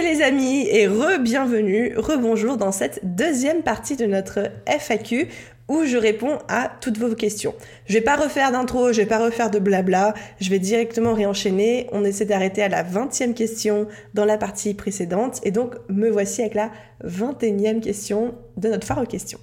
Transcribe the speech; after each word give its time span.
Les 0.00 0.22
amis 0.22 0.66
et 0.70 0.86
re-bienvenue, 0.86 1.94
re-bonjour 1.98 2.56
dans 2.56 2.72
cette 2.72 3.00
deuxième 3.14 3.62
partie 3.62 3.94
de 3.94 4.06
notre 4.06 4.50
FAQ 4.66 5.28
où 5.68 5.84
je 5.84 5.98
réponds 5.98 6.38
à 6.48 6.72
toutes 6.80 6.96
vos 6.96 7.14
questions. 7.14 7.54
Je 7.86 7.92
vais 7.92 8.00
pas 8.00 8.16
refaire 8.16 8.52
d'intro, 8.52 8.90
je 8.92 9.02
vais 9.02 9.06
pas 9.06 9.22
refaire 9.22 9.50
de 9.50 9.58
blabla, 9.58 10.14
je 10.40 10.48
vais 10.48 10.58
directement 10.58 11.12
réenchaîner. 11.12 11.88
On 11.92 12.04
essaie 12.04 12.24
d'arrêter 12.24 12.62
à 12.62 12.68
la 12.68 12.82
20e 12.82 13.34
question 13.34 13.86
dans 14.14 14.24
la 14.24 14.38
partie 14.38 14.72
précédente 14.72 15.40
et 15.42 15.50
donc 15.50 15.74
me 15.90 16.08
voici 16.08 16.40
avec 16.40 16.54
la 16.54 16.70
21e 17.04 17.80
question 17.80 18.34
de 18.56 18.70
notre 18.70 18.86
phare 18.86 19.02
aux 19.02 19.06
questions. 19.06 19.40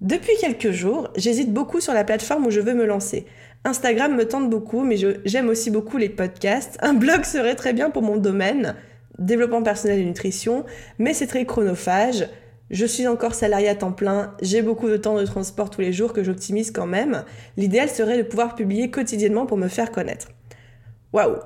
Depuis 0.00 0.36
quelques 0.40 0.70
jours, 0.70 1.10
j'hésite 1.16 1.52
beaucoup 1.52 1.80
sur 1.80 1.92
la 1.92 2.04
plateforme 2.04 2.46
où 2.46 2.50
je 2.50 2.60
veux 2.60 2.74
me 2.74 2.86
lancer. 2.86 3.26
Instagram 3.64 4.16
me 4.16 4.26
tente 4.26 4.48
beaucoup, 4.48 4.84
mais 4.84 4.96
j'aime 5.26 5.50
aussi 5.50 5.70
beaucoup 5.70 5.98
les 5.98 6.08
podcasts. 6.08 6.78
Un 6.80 6.94
blog 6.94 7.24
serait 7.24 7.56
très 7.56 7.74
bien 7.74 7.90
pour 7.90 8.00
mon 8.00 8.16
domaine 8.16 8.74
développement 9.20 9.62
personnel 9.62 10.00
et 10.00 10.04
nutrition, 10.04 10.64
mais 10.98 11.14
c'est 11.14 11.26
très 11.26 11.44
chronophage. 11.44 12.28
Je 12.70 12.86
suis 12.86 13.06
encore 13.06 13.34
salarié 13.34 13.68
à 13.68 13.74
temps 13.74 13.92
plein, 13.92 14.34
j'ai 14.42 14.62
beaucoup 14.62 14.88
de 14.88 14.96
temps 14.96 15.16
de 15.16 15.24
transport 15.24 15.70
tous 15.70 15.80
les 15.80 15.92
jours 15.92 16.12
que 16.12 16.24
j'optimise 16.24 16.70
quand 16.70 16.86
même. 16.86 17.24
L'idéal 17.56 17.88
serait 17.88 18.18
de 18.18 18.22
pouvoir 18.22 18.54
publier 18.54 18.90
quotidiennement 18.90 19.46
pour 19.46 19.56
me 19.56 19.68
faire 19.68 19.90
connaître. 19.90 20.28
Waouh 21.12 21.36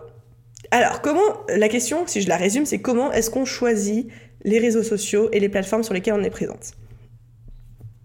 Alors, 0.70 1.00
comment, 1.00 1.44
la 1.48 1.68
question, 1.68 2.06
si 2.06 2.20
je 2.20 2.28
la 2.28 2.36
résume, 2.36 2.66
c'est 2.66 2.80
comment 2.80 3.10
est-ce 3.12 3.30
qu'on 3.30 3.46
choisit 3.46 4.08
les 4.44 4.58
réseaux 4.58 4.82
sociaux 4.82 5.30
et 5.32 5.40
les 5.40 5.48
plateformes 5.48 5.82
sur 5.82 5.94
lesquelles 5.94 6.14
on 6.14 6.22
est 6.22 6.30
présente? 6.30 6.72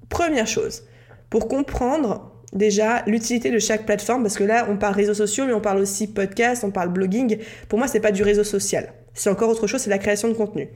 Première 0.07 0.47
chose, 0.47 0.83
pour 1.29 1.49
comprendre 1.49 2.31
déjà 2.53 3.03
l'utilité 3.05 3.51
de 3.51 3.59
chaque 3.59 3.85
plateforme, 3.85 4.23
parce 4.23 4.37
que 4.37 4.45
là, 4.45 4.67
on 4.69 4.77
parle 4.77 4.95
réseaux 4.95 5.13
sociaux, 5.13 5.45
mais 5.45 5.53
on 5.53 5.61
parle 5.61 5.79
aussi 5.79 6.07
podcast, 6.07 6.63
on 6.63 6.71
parle 6.71 6.89
blogging. 6.89 7.37
Pour 7.67 7.77
moi, 7.77 7.87
c'est 7.87 7.99
pas 7.99 8.11
du 8.11 8.23
réseau 8.23 8.45
social. 8.45 8.93
C'est 9.19 9.29
encore 9.29 9.49
autre 9.49 9.67
chose, 9.67 9.81
c'est 9.81 9.89
la 9.89 9.97
création 9.97 10.29
de 10.29 10.33
contenu. 10.33 10.69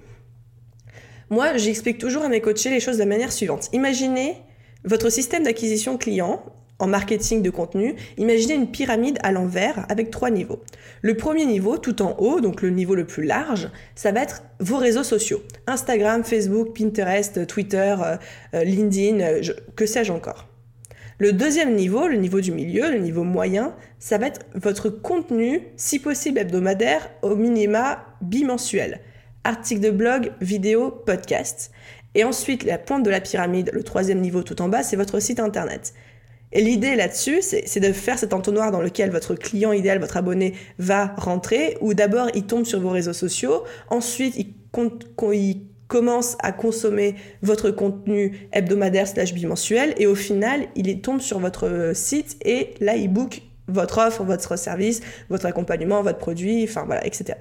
Moi, 1.30 1.55
j'explique 1.55 1.97
toujours 1.97 2.23
à 2.23 2.27
mes 2.27 2.41
coachés 2.41 2.69
les 2.69 2.81
choses 2.81 2.95
de 2.95 3.00
la 3.00 3.05
manière 3.05 3.31
suivante. 3.31 3.69
Imaginez 3.72 4.35
votre 4.83 5.09
système 5.09 5.44
d'acquisition 5.44 5.97
client 5.97 6.44
en 6.77 6.88
marketing 6.88 7.41
de 7.41 7.50
contenu, 7.50 7.95
imaginez 8.17 8.55
une 8.55 8.69
pyramide 8.69 9.17
à 9.23 9.31
l'envers 9.31 9.85
avec 9.88 10.11
trois 10.11 10.30
niveaux. 10.30 10.61
Le 11.02 11.16
premier 11.16 11.45
niveau, 11.45 11.77
tout 11.77 12.02
en 12.02 12.17
haut, 12.19 12.41
donc 12.41 12.61
le 12.61 12.72
niveau 12.72 12.95
le 12.95 13.05
plus 13.05 13.23
large, 13.23 13.69
ça 13.95 14.11
va 14.11 14.22
être 14.22 14.44
vos 14.59 14.78
réseaux 14.78 15.03
sociaux. 15.03 15.41
Instagram, 15.66 16.25
Facebook, 16.25 16.78
Pinterest, 16.78 17.47
Twitter, 17.47 17.95
euh, 18.03 18.17
euh, 18.55 18.63
LinkedIn, 18.66 19.22
euh, 19.22 19.41
que 19.78 19.85
sais-je 19.85 20.11
encore. 20.11 20.50
Le 21.19 21.31
deuxième 21.31 21.75
niveau, 21.75 22.08
le 22.08 22.17
niveau 22.17 22.42
du 22.42 22.52
milieu, 22.52 22.92
le 22.92 22.97
niveau 22.97 23.23
moyen, 23.23 23.75
ça 24.00 24.17
va 24.17 24.28
être 24.28 24.42
votre 24.56 24.90
contenu, 24.90 25.62
si 25.75 26.00
possible 26.00 26.40
hebdomadaire, 26.40 27.09
au 27.22 27.35
minima 27.35 28.06
bimensuel. 28.22 29.00
Articles 29.44 29.81
de 29.81 29.91
blog, 29.91 30.31
vidéo, 30.41 30.90
podcast. 30.90 31.72
Et 32.16 32.24
ensuite, 32.24 32.63
la 32.63 32.78
pointe 32.78 33.03
de 33.03 33.09
la 33.09 33.22
pyramide, 33.22 33.72
le 33.74 33.84
troisième 33.84 34.22
niveau 34.22 34.44
tout 34.44 34.62
en 34.62 34.69
bas, 34.69 34.84
c'est 34.84 34.96
votre 34.96 35.19
site 35.19 35.40
internet. 35.40 35.94
Et 36.51 36.62
l'idée 36.62 36.96
là-dessus, 36.96 37.41
c'est 37.41 37.80
de 37.80 37.91
faire 37.91 38.19
cet 38.19 38.31
entonnoir 38.31 38.72
dans 38.72 38.81
lequel 38.81 39.09
votre 39.09 39.34
client 39.34 39.72
idéal, 39.72 40.00
votre 40.00 40.18
abonné, 40.18 40.53
va 40.78 41.13
rentrer, 41.18 41.78
où 41.81 41.95
d'abord 41.95 42.30
il 42.35 42.45
tombe 42.45 42.66
sur 42.66 42.80
vos 42.80 42.91
réseaux 42.91 43.13
sociaux, 43.13 43.63
ensuite 43.90 44.35
il, 44.38 44.53
compte, 44.72 45.07
il 45.34 45.62
commence 45.88 46.38
à 46.39 46.51
consommer 46.51 47.16
votre 47.41 47.71
contenu 47.71 48.47
hebdomadaire 48.51 49.07
slash 49.07 49.33
bimensuel 49.33 49.94
et 49.97 50.07
au 50.07 50.16
final, 50.16 50.67
il 50.75 51.01
tombe 51.01 51.21
sur 51.21 51.39
votre 51.39 51.91
site 51.94 52.38
et 52.44 52.73
là, 52.79 52.95
il 52.95 53.11
book 53.11 53.44
votre 53.67 53.99
offre, 53.99 54.23
votre 54.23 54.57
service, 54.57 55.01
votre 55.29 55.45
accompagnement, 55.45 56.01
votre 56.01 56.17
produit, 56.17 56.63
enfin 56.63 56.83
voilà, 56.85 57.05
etc. 57.05 57.38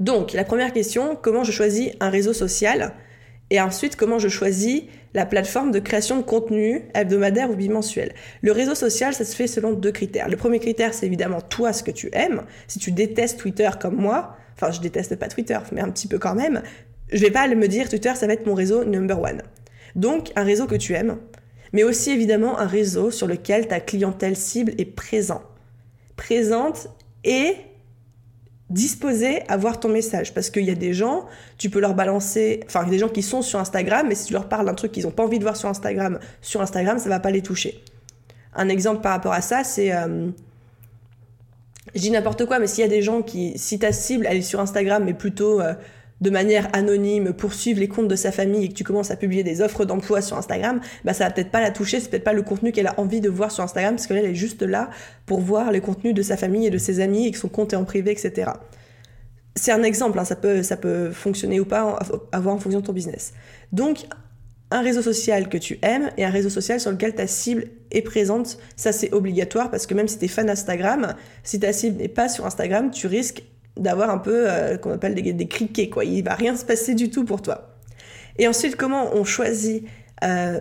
Donc, 0.00 0.32
la 0.32 0.44
première 0.44 0.72
question, 0.72 1.16
comment 1.20 1.44
je 1.44 1.52
choisis 1.52 1.90
un 2.00 2.10
réseau 2.10 2.32
social? 2.32 2.92
Et 3.50 3.60
ensuite, 3.60 3.96
comment 3.96 4.18
je 4.18 4.28
choisis 4.28 4.82
la 5.14 5.24
plateforme 5.24 5.70
de 5.70 5.78
création 5.78 6.16
de 6.16 6.22
contenu 6.22 6.82
hebdomadaire 6.94 7.50
ou 7.50 7.54
bimensuel? 7.54 8.12
Le 8.42 8.52
réseau 8.52 8.74
social, 8.74 9.14
ça 9.14 9.24
se 9.24 9.36
fait 9.36 9.46
selon 9.46 9.72
deux 9.72 9.92
critères. 9.92 10.28
Le 10.28 10.36
premier 10.36 10.58
critère, 10.58 10.92
c'est 10.92 11.06
évidemment 11.06 11.40
toi, 11.40 11.72
ce 11.72 11.82
que 11.82 11.92
tu 11.92 12.10
aimes. 12.12 12.42
Si 12.66 12.78
tu 12.78 12.90
détestes 12.90 13.38
Twitter 13.38 13.70
comme 13.80 13.94
moi, 13.94 14.36
enfin, 14.56 14.72
je 14.72 14.80
déteste 14.80 15.16
pas 15.16 15.28
Twitter, 15.28 15.58
mais 15.72 15.80
un 15.80 15.90
petit 15.90 16.08
peu 16.08 16.18
quand 16.18 16.34
même, 16.34 16.62
je 17.12 17.20
vais 17.20 17.30
pas 17.30 17.46
me 17.48 17.68
dire 17.68 17.88
Twitter, 17.88 18.12
ça 18.14 18.26
va 18.26 18.32
être 18.32 18.46
mon 18.46 18.54
réseau 18.54 18.84
number 18.84 19.20
one. 19.20 19.42
Donc, 19.94 20.32
un 20.36 20.42
réseau 20.42 20.66
que 20.66 20.74
tu 20.74 20.94
aimes, 20.94 21.16
mais 21.72 21.84
aussi 21.84 22.10
évidemment 22.10 22.58
un 22.58 22.66
réseau 22.66 23.10
sur 23.10 23.26
lequel 23.26 23.68
ta 23.68 23.80
clientèle 23.80 24.36
cible 24.36 24.72
est 24.78 24.84
présente. 24.84 25.42
Présente 26.16 26.88
et 27.24 27.54
disposée 28.70 29.42
à 29.48 29.56
voir 29.56 29.78
ton 29.78 29.88
message. 29.88 30.34
Parce 30.34 30.50
qu'il 30.50 30.64
y 30.64 30.70
a 30.70 30.74
des 30.74 30.92
gens, 30.92 31.26
tu 31.58 31.70
peux 31.70 31.80
leur 31.80 31.94
balancer, 31.94 32.60
enfin, 32.66 32.84
des 32.84 32.98
gens 32.98 33.08
qui 33.08 33.22
sont 33.22 33.42
sur 33.42 33.58
Instagram, 33.58 34.06
mais 34.08 34.14
si 34.14 34.26
tu 34.26 34.32
leur 34.32 34.48
parles 34.48 34.66
d'un 34.66 34.74
truc 34.74 34.92
qu'ils 34.92 35.04
n'ont 35.04 35.12
pas 35.12 35.24
envie 35.24 35.38
de 35.38 35.44
voir 35.44 35.56
sur 35.56 35.68
Instagram, 35.68 36.18
sur 36.40 36.60
Instagram, 36.60 36.98
ça 36.98 37.08
va 37.08 37.20
pas 37.20 37.30
les 37.30 37.42
toucher. 37.42 37.82
Un 38.54 38.68
exemple 38.68 39.02
par 39.02 39.12
rapport 39.12 39.32
à 39.32 39.40
ça, 39.40 39.64
c'est. 39.64 39.92
Euh, 39.92 40.28
je 41.94 42.00
dis 42.00 42.10
n'importe 42.10 42.46
quoi, 42.46 42.58
mais 42.58 42.66
s'il 42.66 42.82
y 42.82 42.86
a 42.86 42.90
des 42.90 43.02
gens 43.02 43.22
qui, 43.22 43.56
si 43.56 43.78
ta 43.78 43.92
cible, 43.92 44.26
elle 44.28 44.38
est 44.38 44.42
sur 44.42 44.60
Instagram, 44.60 45.04
mais 45.04 45.14
plutôt. 45.14 45.60
Euh, 45.60 45.74
de 46.20 46.30
manière 46.30 46.68
anonyme 46.72 47.32
poursuivre 47.32 47.80
les 47.80 47.88
comptes 47.88 48.08
de 48.08 48.16
sa 48.16 48.32
famille 48.32 48.64
et 48.64 48.68
que 48.68 48.74
tu 48.74 48.84
commences 48.84 49.10
à 49.10 49.16
publier 49.16 49.42
des 49.42 49.60
offres 49.60 49.84
d'emploi 49.84 50.22
sur 50.22 50.36
Instagram, 50.38 50.80
bah 51.04 51.12
ça 51.12 51.24
va 51.24 51.30
peut-être 51.30 51.50
pas 51.50 51.60
la 51.60 51.70
toucher, 51.70 52.00
c'est 52.00 52.08
peut-être 52.08 52.24
pas 52.24 52.32
le 52.32 52.42
contenu 52.42 52.72
qu'elle 52.72 52.86
a 52.86 52.98
envie 52.98 53.20
de 53.20 53.28
voir 53.28 53.50
sur 53.50 53.62
Instagram 53.64 53.96
parce 53.96 54.06
qu'elle 54.06 54.24
est 54.24 54.34
juste 54.34 54.62
là 54.62 54.90
pour 55.26 55.40
voir 55.40 55.70
les 55.72 55.80
contenus 55.80 56.14
de 56.14 56.22
sa 56.22 56.36
famille 56.36 56.66
et 56.66 56.70
de 56.70 56.78
ses 56.78 57.00
amis 57.00 57.26
et 57.26 57.32
que 57.32 57.38
son 57.38 57.48
compte 57.48 57.72
est 57.72 57.76
en 57.76 57.84
privé, 57.84 58.12
etc. 58.12 58.50
C'est 59.54 59.72
un 59.72 59.82
exemple, 59.82 60.18
hein, 60.18 60.24
ça, 60.24 60.36
peut, 60.36 60.62
ça 60.62 60.76
peut 60.76 61.10
fonctionner 61.10 61.60
ou 61.60 61.64
pas, 61.64 61.98
avoir 62.32 62.54
en 62.54 62.58
fonction 62.58 62.80
de 62.80 62.86
ton 62.86 62.92
business. 62.92 63.32
Donc, 63.72 64.06
un 64.70 64.80
réseau 64.82 65.02
social 65.02 65.48
que 65.48 65.58
tu 65.58 65.78
aimes 65.82 66.10
et 66.16 66.24
un 66.24 66.30
réseau 66.30 66.50
social 66.50 66.80
sur 66.80 66.90
lequel 66.90 67.14
ta 67.14 67.26
cible 67.26 67.68
est 67.90 68.02
présente, 68.02 68.58
ça 68.74 68.92
c'est 68.92 69.12
obligatoire 69.12 69.70
parce 69.70 69.86
que 69.86 69.94
même 69.94 70.08
si 70.08 70.18
tu 70.18 70.24
es 70.24 70.28
fan 70.28 70.46
d'Instagram, 70.46 71.14
si 71.44 71.60
ta 71.60 71.72
cible 71.72 71.98
n'est 71.98 72.08
pas 72.08 72.28
sur 72.28 72.46
Instagram, 72.46 72.90
tu 72.90 73.06
risques 73.06 73.44
d'avoir 73.76 74.10
un 74.10 74.18
peu, 74.18 74.50
euh, 74.50 74.76
qu'on 74.76 74.92
appelle 74.92 75.14
des, 75.14 75.48
criquets, 75.48 75.88
quoi. 75.88 76.04
Il 76.04 76.22
va 76.22 76.34
rien 76.34 76.56
se 76.56 76.64
passer 76.64 76.94
du 76.94 77.10
tout 77.10 77.24
pour 77.24 77.42
toi. 77.42 77.70
Et 78.38 78.48
ensuite, 78.48 78.76
comment 78.76 79.14
on 79.14 79.24
choisit 79.24 79.84
euh, 80.24 80.58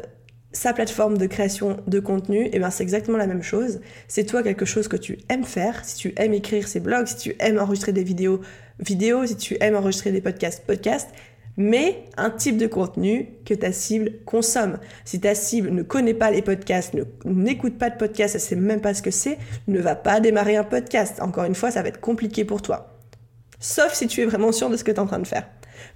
sa 0.55 0.73
plateforme 0.73 1.17
de 1.17 1.27
création 1.27 1.77
de 1.87 1.99
contenu, 1.99 2.45
et 2.45 2.51
eh 2.53 2.59
bien 2.59 2.69
c'est 2.69 2.83
exactement 2.83 3.17
la 3.17 3.27
même 3.27 3.43
chose. 3.43 3.81
C'est 4.07 4.23
toi 4.23 4.41
quelque 4.41 4.65
chose 4.65 4.87
que 4.87 4.95
tu 4.95 5.19
aimes 5.29 5.43
faire, 5.43 5.83
si 5.83 5.95
tu 5.97 6.13
aimes 6.17 6.33
écrire 6.33 6.67
ces 6.67 6.79
blogs, 6.79 7.07
si 7.07 7.17
tu 7.17 7.35
aimes 7.39 7.59
enregistrer 7.59 7.91
des 7.91 8.03
vidéos, 8.03 8.41
vidéos, 8.79 9.25
si 9.25 9.35
tu 9.35 9.57
aimes 9.59 9.75
enregistrer 9.75 10.11
des 10.11 10.21
podcasts, 10.21 10.63
podcasts, 10.65 11.09
mais 11.57 12.03
un 12.17 12.29
type 12.29 12.57
de 12.57 12.67
contenu 12.67 13.29
que 13.45 13.53
ta 13.53 13.71
cible 13.71 14.13
consomme. 14.25 14.77
Si 15.05 15.19
ta 15.19 15.35
cible 15.35 15.71
ne 15.71 15.83
connaît 15.83 16.13
pas 16.13 16.31
les 16.31 16.41
podcasts, 16.41 16.93
n'écoute 17.25 17.77
pas 17.77 17.89
de 17.89 17.97
podcasts, 17.97 18.35
elle 18.35 18.41
sait 18.41 18.55
même 18.55 18.81
pas 18.81 18.93
ce 18.93 19.01
que 19.01 19.11
c'est, 19.11 19.37
ne 19.67 19.79
va 19.79 19.95
pas 19.95 20.19
démarrer 20.19 20.57
un 20.57 20.63
podcast. 20.63 21.21
Encore 21.21 21.45
une 21.45 21.55
fois, 21.55 21.71
ça 21.71 21.81
va 21.81 21.89
être 21.89 22.01
compliqué 22.01 22.43
pour 22.45 22.61
toi. 22.61 22.94
Sauf 23.59 23.93
si 23.93 24.07
tu 24.07 24.21
es 24.21 24.25
vraiment 24.25 24.51
sûr 24.51 24.69
de 24.69 24.77
ce 24.77 24.83
que 24.83 24.91
tu 24.91 24.97
es 24.97 24.99
en 24.99 25.07
train 25.07 25.19
de 25.19 25.27
faire. 25.27 25.47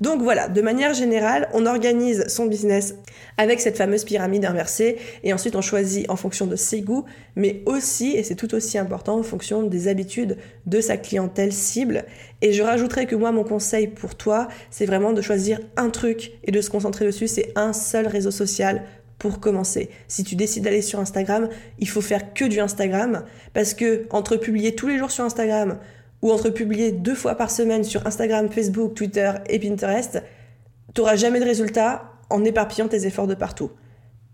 Donc 0.01 0.21
voilà, 0.21 0.47
de 0.47 0.61
manière 0.61 0.93
générale, 0.93 1.49
on 1.53 1.65
organise 1.65 2.27
son 2.27 2.45
business 2.45 2.95
avec 3.37 3.59
cette 3.59 3.77
fameuse 3.77 4.03
pyramide 4.03 4.45
inversée 4.45 4.97
et 5.23 5.33
ensuite 5.33 5.55
on 5.55 5.61
choisit 5.61 6.09
en 6.09 6.15
fonction 6.15 6.47
de 6.47 6.55
ses 6.55 6.81
goûts, 6.81 7.05
mais 7.35 7.61
aussi, 7.65 8.11
et 8.15 8.23
c'est 8.23 8.35
tout 8.35 8.53
aussi 8.55 8.77
important, 8.77 9.19
en 9.19 9.23
fonction 9.23 9.63
des 9.63 9.87
habitudes 9.87 10.37
de 10.65 10.81
sa 10.81 10.97
clientèle 10.97 11.51
cible. 11.51 12.05
Et 12.41 12.53
je 12.53 12.63
rajouterais 12.63 13.05
que 13.05 13.15
moi, 13.15 13.31
mon 13.31 13.43
conseil 13.43 13.87
pour 13.87 14.15
toi, 14.15 14.47
c'est 14.69 14.85
vraiment 14.85 15.13
de 15.13 15.21
choisir 15.21 15.59
un 15.75 15.89
truc 15.89 16.33
et 16.43 16.51
de 16.51 16.61
se 16.61 16.69
concentrer 16.69 17.05
dessus, 17.05 17.27
c'est 17.27 17.51
un 17.55 17.73
seul 17.73 18.07
réseau 18.07 18.31
social 18.31 18.83
pour 19.17 19.41
commencer. 19.41 19.89
Si 20.07 20.23
tu 20.23 20.35
décides 20.35 20.63
d'aller 20.63 20.81
sur 20.81 20.99
Instagram, 20.99 21.49
il 21.77 21.89
faut 21.89 21.99
faire 21.99 22.33
que 22.33 22.45
du 22.45 22.61
Instagram 22.61 23.25
parce 23.53 23.73
que 23.73 24.05
entre 24.11 24.37
publier 24.37 24.75
tous 24.75 24.87
les 24.87 24.97
jours 24.97 25.11
sur 25.11 25.25
Instagram, 25.25 25.77
ou 26.21 26.31
entre 26.31 26.49
publier 26.49 26.91
deux 26.91 27.15
fois 27.15 27.35
par 27.35 27.51
semaine 27.51 27.83
sur 27.83 28.05
Instagram, 28.05 28.49
Facebook, 28.49 28.93
Twitter 28.93 29.31
et 29.47 29.59
Pinterest, 29.59 30.21
tu 30.93 31.01
n'auras 31.01 31.15
jamais 31.15 31.39
de 31.39 31.45
résultat 31.45 32.13
en 32.29 32.43
éparpillant 32.43 32.87
tes 32.87 33.05
efforts 33.05 33.27
de 33.27 33.35
partout. 33.35 33.71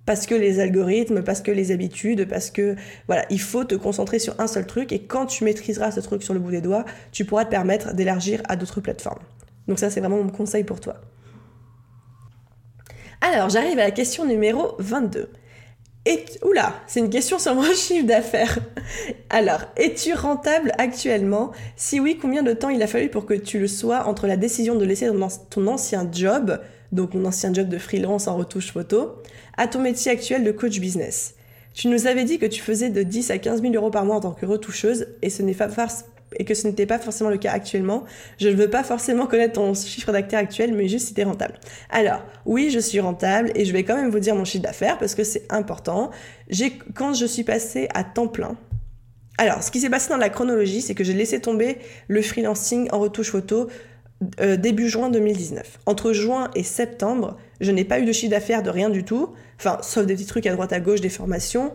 Parce 0.05 0.27
que 0.27 0.35
les 0.35 0.59
algorithmes, 0.59 1.23
parce 1.23 1.41
que 1.41 1.51
les 1.51 1.71
habitudes, 1.71 2.27
parce 2.27 2.51
que 2.51 2.75
voilà, 3.07 3.25
il 3.29 3.41
faut 3.41 3.63
te 3.63 3.75
concentrer 3.75 4.19
sur 4.19 4.39
un 4.39 4.47
seul 4.47 4.67
truc 4.67 4.91
et 4.91 5.03
quand 5.03 5.25
tu 5.25 5.43
maîtriseras 5.43 5.91
ce 5.91 5.99
truc 5.99 6.21
sur 6.21 6.33
le 6.33 6.39
bout 6.39 6.51
des 6.51 6.61
doigts, 6.61 6.85
tu 7.11 7.25
pourras 7.25 7.45
te 7.45 7.49
permettre 7.49 7.93
d'élargir 7.93 8.41
à 8.47 8.55
d'autres 8.55 8.81
plateformes. 8.81 9.23
Donc 9.67 9.79
ça, 9.79 9.89
c'est 9.89 9.99
vraiment 9.99 10.21
mon 10.21 10.29
conseil 10.29 10.63
pour 10.63 10.79
toi. 10.79 11.01
Alors, 13.21 13.49
j'arrive 13.49 13.79
à 13.79 13.85
la 13.85 13.91
question 13.91 14.25
numéro 14.25 14.75
22. 14.77 15.29
Et, 16.07 16.23
oula, 16.43 16.75
c'est 16.85 16.99
une 16.99 17.09
question 17.09 17.39
sur 17.39 17.55
mon 17.55 17.63
chiffre 17.73 18.05
d'affaires. 18.05 18.59
Alors, 19.29 19.61
es-tu 19.75 20.13
rentable 20.13 20.71
actuellement? 20.77 21.51
Si 21.75 21.99
oui, 21.99 22.19
combien 22.21 22.43
de 22.43 22.53
temps 22.53 22.69
il 22.69 22.83
a 22.83 22.87
fallu 22.87 23.09
pour 23.09 23.25
que 23.25 23.33
tu 23.33 23.57
le 23.57 23.67
sois 23.67 24.07
entre 24.07 24.27
la 24.27 24.37
décision 24.37 24.75
de 24.75 24.85
laisser 24.85 25.09
ton 25.49 25.67
ancien 25.67 26.07
job, 26.11 26.59
donc 26.91 27.15
mon 27.15 27.25
ancien 27.25 27.51
job 27.53 27.67
de 27.69 27.79
freelance 27.79 28.27
en 28.27 28.37
retouche 28.37 28.71
photo, 28.71 29.13
à 29.57 29.67
ton 29.67 29.81
métier 29.81 30.11
actuel 30.11 30.43
de 30.43 30.51
coach 30.51 30.79
business? 30.79 31.33
Tu 31.73 31.87
nous 31.87 32.05
avais 32.07 32.23
dit 32.23 32.37
que 32.37 32.45
tu 32.45 32.61
faisais 32.61 32.89
de 32.89 33.01
10 33.03 33.31
à 33.31 33.37
15 33.39 33.61
000 33.61 33.73
euros 33.73 33.89
par 33.89 34.05
mois 34.05 34.15
en 34.15 34.21
tant 34.21 34.31
que 34.31 34.45
retoucheuse 34.45 35.07
et 35.21 35.29
ce 35.29 35.41
n'est 35.41 35.53
pas, 35.53 35.67
et 36.38 36.45
que 36.45 36.54
ce 36.54 36.68
n'était 36.68 36.86
pas 36.86 37.00
forcément 37.00 37.30
le 37.30 37.38
cas 37.38 37.51
actuellement. 37.51 38.04
Je 38.39 38.50
ne 38.50 38.56
veux 38.56 38.69
pas 38.69 38.83
forcément 38.83 39.27
connaître 39.27 39.54
ton 39.54 39.74
chiffre 39.74 40.12
d'acteur 40.12 40.39
actuel, 40.39 40.74
mais 40.74 40.88
juste 40.88 41.07
si 41.07 41.13
tu 41.13 41.22
es 41.22 41.24
rentable. 41.24 41.56
Alors, 41.89 42.22
oui, 42.45 42.69
je 42.72 42.80
suis 42.80 43.00
rentable 43.00 43.51
et 43.56 43.66
je 43.66 43.74
vais 43.74 43.83
quand 43.83 43.95
même 43.95 44.10
vous 44.10 44.19
dire 44.19 44.36
mon 44.36 44.45
chiffre 44.45 44.63
d'affaires 44.63 44.98
parce 44.98 45.16
que 45.16 45.24
c'est 45.24 45.51
important. 45.51 46.12
Quand 46.94 47.13
je 47.13 47.25
suis 47.25 47.44
passée 47.44 47.88
à 47.94 48.04
temps 48.04 48.27
plein, 48.27 48.57
alors, 49.38 49.63
ce 49.63 49.69
qui 49.69 49.81
s'est 49.81 49.89
passé 49.89 50.10
dans 50.10 50.18
la 50.18 50.30
chronologie, 50.30 50.81
c'est 50.81 50.95
que 50.95 51.04
j'ai 51.04 51.13
laissé 51.13 51.42
tomber 51.42 51.77
le 52.07 52.22
freelancing 52.22 52.88
en 52.94 53.00
retouche 53.00 53.31
photo 53.31 53.68
euh, 54.39 54.56
début 54.56 54.88
juin 54.88 55.10
2019. 55.10 55.80
Entre 55.86 56.13
juin 56.13 56.50
et 56.56 56.63
septembre, 56.63 57.38
je 57.60 57.72
n'ai 57.72 57.83
pas 57.83 58.00
eu 58.00 58.06
de 58.06 58.13
chiffre 58.13 58.31
d'affaires 58.31 58.63
de 58.63 58.69
rien 58.69 58.89
du 58.89 59.04
tout, 59.04 59.33
enfin, 59.60 59.77
sauf 59.81 60.06
des 60.06 60.16
petits 60.16 60.25
trucs 60.25 60.48
à 60.48 60.54
droite 60.54 60.72
à 60.72 60.80
gauche, 60.80 61.01
des 61.01 61.10
formations, 61.10 61.74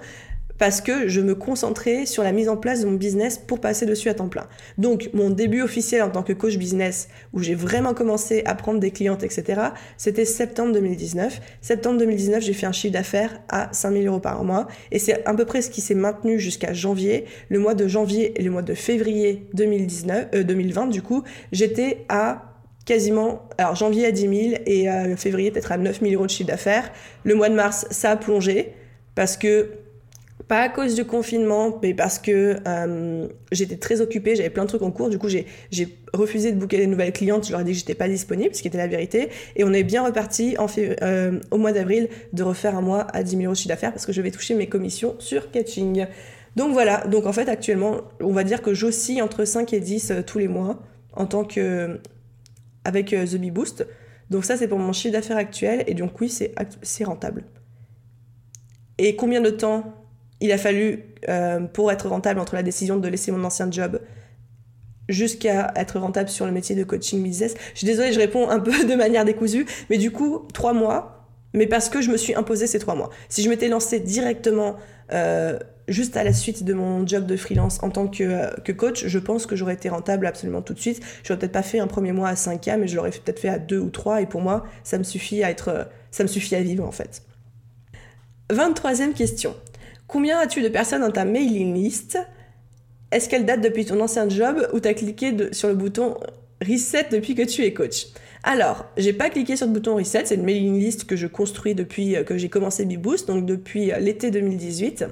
parce 0.61 0.83
que 0.83 1.09
je 1.09 1.23
me 1.23 1.35
concentrais 1.35 2.05
sur 2.05 2.23
la 2.23 2.33
mise 2.33 2.51
en 2.51 2.57
place 2.59 2.83
de 2.83 2.87
mon 2.87 2.93
business 2.93 3.39
pour 3.39 3.61
passer 3.61 3.87
dessus 3.87 4.11
à 4.11 4.15
temps 4.15 4.29
plein. 4.29 4.47
Donc 4.77 5.09
mon 5.15 5.31
début 5.31 5.63
officiel 5.63 6.03
en 6.03 6.11
tant 6.11 6.23
que 6.23 6.35
coach 6.35 6.59
business, 6.59 7.09
où 7.33 7.41
j'ai 7.41 7.55
vraiment 7.55 7.95
commencé 7.95 8.43
à 8.45 8.55
prendre 8.55 8.79
des 8.79 8.91
clientes, 8.91 9.23
etc., 9.23 9.63
c'était 9.97 10.27
septembre 10.27 10.73
2019. 10.75 11.41
Septembre 11.63 11.99
2019, 11.99 12.43
j'ai 12.43 12.53
fait 12.53 12.67
un 12.67 12.73
chiffre 12.73 12.93
d'affaires 12.93 13.41
à 13.49 13.71
5000 13.73 14.07
euros 14.07 14.21
par 14.21 14.45
mois, 14.45 14.69
et 14.93 14.99
c'est 14.99 15.27
à 15.27 15.33
peu 15.33 15.47
près 15.47 15.63
ce 15.63 15.71
qui 15.71 15.81
s'est 15.81 15.95
maintenu 15.95 16.39
jusqu'à 16.39 16.75
janvier. 16.75 17.25
Le 17.49 17.59
mois 17.59 17.75
de 17.75 17.89
janvier 17.89 18.39
et 18.39 18.43
le 18.43 18.51
mois 18.51 18.63
de 18.63 18.75
février 18.75 19.49
2019, 19.55 20.45
2020, 20.45 20.87
euh, 20.89 20.91
du 20.91 21.01
coup, 21.01 21.25
j'étais 21.53 22.05
à 22.11 22.53
quasiment, 22.85 23.49
alors 23.57 23.77
janvier 23.77 24.05
à 24.05 24.13
10 24.13 24.21
000 24.21 24.35
et 24.67 24.91
euh, 24.91 25.17
février 25.17 25.51
peut-être 25.51 25.73
à 25.73 25.79
9 25.79 26.01
000 26.03 26.13
euros 26.13 26.27
de 26.27 26.31
chiffre 26.31 26.49
d'affaires. 26.49 26.93
Le 27.25 27.35
mois 27.35 27.49
de 27.49 27.55
mars, 27.55 27.87
ça 27.91 28.11
a 28.11 28.17
plongé 28.17 28.75
parce 29.15 29.39
que 29.39 29.71
pas 30.51 30.63
à 30.63 30.69
cause 30.69 30.97
du 30.97 31.05
confinement, 31.05 31.79
mais 31.81 31.95
parce 31.95 32.19
que 32.19 32.57
euh, 32.67 33.29
j'étais 33.53 33.77
très 33.77 34.01
occupée, 34.01 34.35
j'avais 34.35 34.51
plein 34.51 34.65
de 34.65 34.69
trucs 34.69 34.83
en 34.83 34.91
cours. 34.91 35.09
Du 35.09 35.17
coup, 35.17 35.29
j'ai 35.29 35.47
refusé 36.13 36.51
de 36.51 36.59
booker 36.59 36.77
des 36.77 36.89
nouvelles 36.89 37.13
clientes. 37.13 37.47
Je 37.47 37.53
leur 37.53 37.61
ai 37.61 37.65
dit 37.65 37.71
que 37.71 37.79
j'étais 37.79 37.95
pas 37.95 38.09
disponible, 38.09 38.53
ce 38.53 38.61
qui 38.61 38.67
était 38.67 38.77
la 38.77 38.89
vérité. 38.89 39.29
Et 39.55 39.63
on 39.63 39.73
est 39.73 39.85
bien 39.85 40.05
reparti 40.05 40.57
en 40.59 40.67
euh, 40.79 41.39
au 41.53 41.57
mois 41.57 41.71
d'avril 41.71 42.09
de 42.33 42.43
refaire 42.43 42.77
un 42.77 42.81
mois 42.81 43.07
à 43.13 43.23
10 43.23 43.31
000 43.31 43.43
euros 43.45 43.53
de 43.53 43.57
chiffre 43.59 43.69
d'affaires 43.69 43.93
parce 43.93 44.05
que 44.05 44.13
je 44.13 44.21
vais 44.21 44.33
toucher 44.33 44.55
mes 44.57 44.67
commissions 44.67 45.15
sur 45.21 45.53
Catching. 45.53 46.07
Donc 46.57 46.73
voilà. 46.73 47.07
Donc 47.07 47.27
en 47.27 47.33
fait, 47.33 47.49
actuellement, 47.49 47.99
on 48.19 48.33
va 48.33 48.43
dire 48.43 48.61
que 48.61 48.75
j'oscille 48.75 49.23
entre 49.23 49.45
5 49.45 49.73
et 49.73 49.79
10 49.79 50.11
euh, 50.11 50.23
tous 50.27 50.41
les 50.41 50.49
mois 50.49 50.83
en 51.13 51.27
tant 51.27 51.45
que 51.45 52.01
avec 52.85 53.11
The 53.11 53.37
Bee 53.37 53.53
Boost. 53.53 53.87
Donc 54.31 54.45
ça, 54.45 54.57
c'est 54.57 54.67
pour 54.67 54.81
mon 54.81 54.93
chiffre 54.93 55.13
d'affaires 55.13 55.37
actuel. 55.37 55.85
Et 55.87 55.95
donc 55.95 56.21
oui, 56.21 56.29
c'est 56.29 57.05
rentable. 57.05 57.45
Et 58.99 59.15
combien 59.15 59.41
de 59.41 59.51
temps 59.51 60.00
il 60.41 60.53
a 60.53 60.59
fallu, 60.59 61.05
euh, 61.29 61.61
pour 61.61 61.93
être 61.93 62.09
rentable 62.09 62.41
entre 62.41 62.55
la 62.55 62.63
décision 62.63 62.97
de 62.97 63.09
laisser 63.09 63.31
mon 63.33 63.45
ancien 63.45 63.71
job 63.71 64.01
jusqu'à 65.09 65.73
être 65.77 65.99
rentable 65.99 66.29
sur 66.29 66.47
le 66.47 66.53
métier 66.53 66.77
de 66.77 66.85
coaching 66.85 67.23
business. 67.23 67.55
Je 67.73 67.79
suis 67.79 67.87
désolée, 67.87 68.13
je 68.13 68.21
réponds 68.21 68.49
un 68.49 68.61
peu 68.61 68.85
de 68.89 68.95
manière 68.95 69.25
décousue, 69.25 69.67
mais 69.91 69.99
du 69.99 70.11
coup, 70.11 70.47
trois 70.53 70.73
mois, 70.73 71.27
mais 71.53 71.67
parce 71.67 71.89
que 71.89 72.01
je 72.01 72.11
me 72.11 72.17
suis 72.17 72.35
imposé 72.35 72.67
ces 72.67 72.79
trois 72.79 72.95
mois. 72.95 73.11
Si 73.29 73.43
je 73.43 73.49
m'étais 73.49 73.69
lancée 73.69 74.01
directement 74.01 74.77
euh, 75.13 75.59
juste 75.89 76.17
à 76.17 76.23
la 76.23 76.33
suite 76.33 76.63
de 76.63 76.73
mon 76.73 77.05
job 77.07 77.27
de 77.27 77.37
freelance 77.37 77.83
en 77.83 77.91
tant 77.91 78.07
que, 78.07 78.23
euh, 78.23 78.51
que 78.65 78.73
coach, 78.73 79.07
je 79.07 79.19
pense 79.19 79.47
que 79.47 79.57
j'aurais 79.57 79.75
été 79.75 79.89
rentable 79.89 80.27
absolument 80.27 80.63
tout 80.63 80.75
de 80.75 80.81
suite. 80.81 81.03
J'aurais 81.25 81.39
peut-être 81.41 81.53
pas 81.53 81.63
fait 81.63 81.81
un 81.81 81.89
premier 81.89 82.13
mois 82.13 82.29
à 82.29 82.35
5K, 82.35 82.79
mais 82.79 82.87
je 82.87 82.97
l'aurais 82.97 83.11
peut-être 83.11 83.41
fait 83.41 83.49
à 83.49 83.59
2 83.59 83.79
ou 83.79 83.91
3, 83.91 84.23
et 84.23 84.27
pour 84.27 84.41
moi, 84.41 84.65
ça 84.85 84.97
me 84.97 85.03
suffit 85.03 85.43
à 85.43 85.51
être, 85.51 85.89
ça 86.13 86.23
me 86.23 86.29
suffit 86.29 86.55
à 86.55 86.63
vivre 86.63 86.87
en 86.87 86.93
fait. 86.93 87.23
23e 88.51 89.13
question. 89.13 89.55
Combien 90.11 90.41
as-tu 90.41 90.61
de 90.61 90.69
personnes 90.69 91.03
dans 91.03 91.13
ta 91.13 91.25
mailing 91.25 91.73
list? 91.73 92.19
Est-ce 93.13 93.29
qu'elle 93.29 93.47
date 93.47 93.61
depuis 93.61 93.85
ton 93.85 94.01
ancien 94.01 94.29
job 94.29 94.69
ou 94.73 94.81
t'as 94.81 94.93
cliqué 94.93 95.33
sur 95.53 95.69
le 95.69 95.75
bouton 95.75 96.17
reset 96.61 97.07
depuis 97.13 97.37
que 97.37 97.43
tu 97.43 97.63
es 97.63 97.73
coach? 97.73 98.09
Alors, 98.43 98.87
j'ai 98.97 99.13
pas 99.13 99.31
cliqué 99.31 99.55
sur 99.55 99.69
le 99.69 99.73
bouton 99.73 99.95
reset, 99.95 100.25
c'est 100.25 100.35
une 100.35 100.43
mailing 100.43 100.81
list 100.81 101.05
que 101.05 101.15
je 101.15 101.29
construis 101.29 101.77
depuis 101.77 102.17
euh, 102.17 102.25
que 102.25 102.39
j'ai 102.39 102.49
commencé 102.49 102.87
BeBoost, 102.87 103.29
donc 103.29 103.47
depuis 103.47 103.93
euh, 103.93 103.99
l'été 103.99 104.33
2018. 104.33 105.05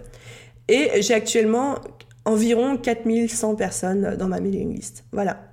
Et 0.68 1.00
j'ai 1.00 1.14
actuellement 1.14 1.76
environ 2.24 2.76
4100 2.76 3.54
personnes 3.54 4.16
dans 4.16 4.26
ma 4.26 4.40
mailing 4.40 4.74
list. 4.74 5.04
Voilà. 5.12 5.44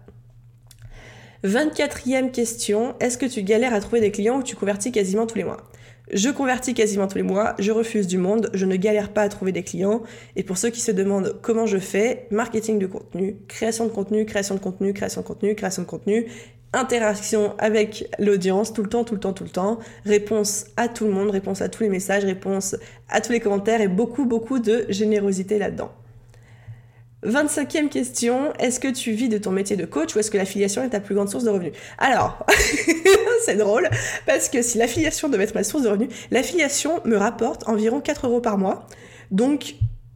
24e 1.43 2.31
question, 2.31 2.95
est-ce 2.99 3.19
que 3.19 3.27
tu 3.27 3.43
galères 3.43 3.75
à 3.75 3.79
trouver 3.79 4.01
des 4.01 4.09
clients 4.09 4.39
ou 4.39 4.43
tu 4.43 4.55
convertis 4.55 4.91
quasiment 4.91 5.27
tous 5.27 5.37
les 5.37 5.43
mois? 5.43 5.57
Je 6.11 6.29
convertis 6.29 6.73
quasiment 6.73 7.07
tous 7.07 7.17
les 7.17 7.23
mois, 7.23 7.55
je 7.59 7.71
refuse 7.71 8.07
du 8.07 8.17
monde, 8.17 8.49
je 8.53 8.65
ne 8.65 8.75
galère 8.75 9.11
pas 9.11 9.23
à 9.23 9.29
trouver 9.29 9.51
des 9.51 9.63
clients. 9.63 10.03
Et 10.35 10.43
pour 10.43 10.57
ceux 10.57 10.69
qui 10.69 10.81
se 10.81 10.91
demandent 10.91 11.37
comment 11.41 11.65
je 11.65 11.77
fais, 11.77 12.27
marketing 12.31 12.79
de 12.79 12.87
contenu, 12.87 13.37
création 13.47 13.85
de 13.85 13.91
contenu, 13.91 14.25
création 14.25 14.55
de 14.55 14.59
contenu, 14.59 14.93
création 14.93 15.21
de 15.21 15.25
contenu, 15.25 15.55
création 15.55 15.81
de 15.81 15.87
contenu, 15.87 16.27
interaction 16.73 17.55
avec 17.57 18.07
l'audience 18.19 18.73
tout 18.73 18.83
le 18.83 18.89
temps, 18.89 19.03
tout 19.03 19.15
le 19.15 19.19
temps, 19.19 19.33
tout 19.33 19.45
le 19.45 19.49
temps, 19.49 19.79
réponse 20.05 20.65
à 20.77 20.87
tout 20.87 21.05
le 21.05 21.11
monde, 21.11 21.29
réponse 21.29 21.61
à 21.61 21.69
tous 21.69 21.83
les 21.83 21.89
messages, 21.89 22.25
réponse 22.25 22.75
à 23.09 23.21
tous 23.21 23.31
les 23.31 23.39
commentaires 23.39 23.81
et 23.81 23.87
beaucoup, 23.87 24.25
beaucoup 24.25 24.59
de 24.59 24.85
générosité 24.89 25.57
là-dedans. 25.57 25.91
25e 27.25 27.89
question, 27.89 28.53
est-ce 28.59 28.79
que 28.79 28.87
tu 28.87 29.11
vis 29.11 29.29
de 29.29 29.37
ton 29.37 29.51
métier 29.51 29.75
de 29.75 29.85
coach 29.85 30.15
ou 30.15 30.19
est-ce 30.19 30.31
que 30.31 30.37
l'affiliation 30.37 30.83
est 30.83 30.89
ta 30.89 30.99
plus 30.99 31.15
grande 31.15 31.29
source 31.29 31.43
de 31.43 31.49
revenus? 31.49 31.73
Alors, 31.97 32.45
c'est 33.45 33.55
drôle, 33.55 33.89
parce 34.25 34.49
que 34.49 34.61
si 34.61 34.77
l'affiliation 34.77 35.29
devait 35.29 35.43
être 35.45 35.55
ma 35.55 35.63
source 35.63 35.83
de 35.83 35.89
revenus, 35.89 36.09
l'affiliation 36.31 37.01
me 37.05 37.17
rapporte 37.17 37.67
environ 37.67 38.01
4 38.01 38.27
euros 38.27 38.41
par 38.41 38.57
mois. 38.57 38.87
Donc, 39.31 39.75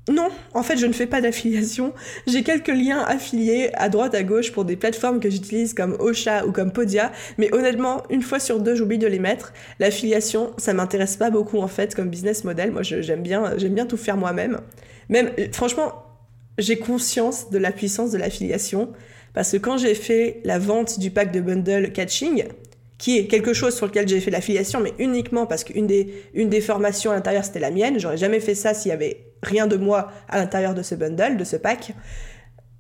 non, 0.10 0.30
en 0.54 0.64
fait, 0.64 0.78
je 0.78 0.88
ne 0.88 0.94
fais 0.94 1.06
pas 1.06 1.22
d'affiliation. 1.22 1.94
J'ai 2.26 2.42
quelques 2.44 2.70
liens 2.70 3.02
affiliés 3.02 3.70
à 3.76 3.90
droite, 3.90 4.16
à 4.16 4.24
gauche 4.24 4.52
pour 4.52 4.66
des 4.66 4.76
plateformes 4.76 5.20
que 5.20 5.30
j'utilise 5.30 5.74
comme 5.76 5.96
Ocha 6.00 6.46
ou 6.48 6.52
comme 6.52 6.72
Podia, 6.72 7.12
mais 7.38 7.54
honnêtement, 7.54 8.04
une 8.10 8.24
fois 8.24 8.40
sur 8.40 8.60
deux, 8.60 8.74
j'oublie 8.74 8.98
de 8.98 9.08
les 9.08 9.20
mettre. 9.20 9.54
L'affiliation, 9.80 10.52
ça 10.58 10.74
m'intéresse 10.74 11.16
pas 11.16 11.30
beaucoup 11.30 11.60
en 11.60 11.68
fait 11.68 11.94
comme 11.94 12.10
business 12.10 12.44
model. 12.44 12.72
Moi, 12.72 12.82
j'aime 12.82 13.22
bien, 13.22 13.54
j'aime 13.58 13.76
bien 13.76 13.86
tout 13.86 13.98
faire 13.98 14.18
moi-même. 14.18 14.60
Même, 15.10 15.30
franchement, 15.52 16.09
j'ai 16.60 16.78
conscience 16.78 17.50
de 17.50 17.58
la 17.58 17.72
puissance 17.72 18.12
de 18.12 18.18
l'affiliation 18.18 18.90
parce 19.34 19.52
que 19.52 19.58
quand 19.58 19.78
j'ai 19.78 19.96
fait 19.96 20.42
la 20.44 20.60
vente 20.60 21.00
du 21.00 21.12
pack 21.12 21.32
de 21.32 21.40
bundle 21.40 21.92
catching, 21.92 22.46
qui 22.98 23.18
est 23.18 23.28
quelque 23.28 23.54
chose 23.54 23.76
sur 23.76 23.86
lequel 23.86 24.08
j'ai 24.08 24.20
fait 24.20 24.32
l'affiliation, 24.32 24.82
mais 24.82 24.94
uniquement 25.00 25.46
parce 25.46 25.64
qu'une 25.64 25.88
des, 25.88 26.26
une 26.34 26.50
des 26.50 26.62
formations 26.62 27.12
à 27.12 27.16
l'intérieur 27.16 27.46
c'était 27.46 27.60
la 27.60 27.72
mienne, 27.72 28.00
j'aurais 28.00 28.18
jamais 28.18 28.40
fait 28.40 28.56
ça 28.56 28.74
s'il 28.74 28.90
y 28.90 28.94
avait 28.94 29.26
rien 29.42 29.68
de 29.68 29.78
moi 29.78 30.12
à 30.28 30.38
l'intérieur 30.38 30.74
de 30.74 30.84
ce 30.84 30.96
bundle, 30.96 31.38
de 31.38 31.44
ce 31.44 31.56
pack. 31.56 31.94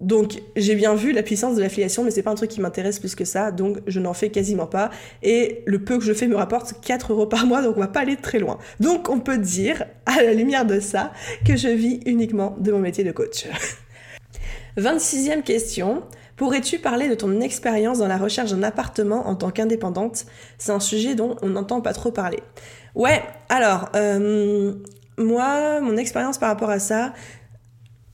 Donc 0.02 0.42
j'ai 0.56 0.76
bien 0.76 0.96
vu 0.96 1.12
la 1.12 1.24
puissance 1.24 1.56
de 1.56 1.62
l'affiliation, 1.62 2.04
mais 2.04 2.12
c'est 2.12 2.24
pas 2.24 2.32
un 2.32 2.36
truc 2.36 2.50
qui 2.50 2.62
m'intéresse 2.62 3.00
plus 3.00 3.16
que 3.16 3.26
ça, 3.26 3.52
donc 3.52 3.80
je 3.88 4.00
n'en 4.00 4.14
fais 4.14 4.30
quasiment 4.30 4.68
pas. 4.68 4.90
Et 5.24 5.64
le 5.66 5.84
peu 5.84 5.98
que 5.98 6.04
je 6.04 6.14
fais 6.14 6.28
me 6.28 6.36
rapporte 6.36 6.74
4 6.82 7.12
euros 7.12 7.26
par 7.26 7.46
mois, 7.46 7.62
donc 7.62 7.76
on 7.78 7.82
va 7.82 7.88
pas 7.88 8.02
aller 8.02 8.16
très 8.16 8.40
loin. 8.40 8.60
Donc 8.80 9.10
on 9.10 9.20
peut 9.20 9.38
dire, 9.38 9.86
à 10.06 10.24
la 10.24 10.34
lumière 10.34 10.66
de 10.66 10.80
ça, 10.80 11.12
que 11.46 11.58
je 11.58 11.68
vis 11.68 12.00
uniquement 12.06 12.56
de 12.60 12.72
mon 12.72 12.80
métier 12.80 13.04
de 13.04 13.12
coach. 13.12 13.46
26e 14.78 15.44
question. 15.44 16.04
Pourrais-tu 16.38 16.80
parler 16.80 17.10
de 17.10 17.16
ton 17.16 17.42
expérience 17.42 17.98
dans 17.98 18.08
la 18.08 18.18
recherche 18.18 18.52
d'un 18.52 18.64
appartement 18.64 19.28
en 19.28 19.36
tant 19.36 19.52
qu'indépendante? 19.52 20.26
C'est 20.58 20.72
un 20.72 20.80
sujet 20.80 21.14
dont 21.14 21.36
on 21.42 21.50
n'entend 21.50 21.82
pas 21.82 21.92
trop 21.92 22.12
parler. 22.12 22.40
Ouais, 22.96 23.22
alors, 23.50 23.90
euh, 23.96 24.74
moi, 25.18 25.82
mon 25.82 25.98
expérience 25.98 26.38
par 26.38 26.48
rapport 26.48 26.70
à 26.70 26.80
ça, 26.80 27.14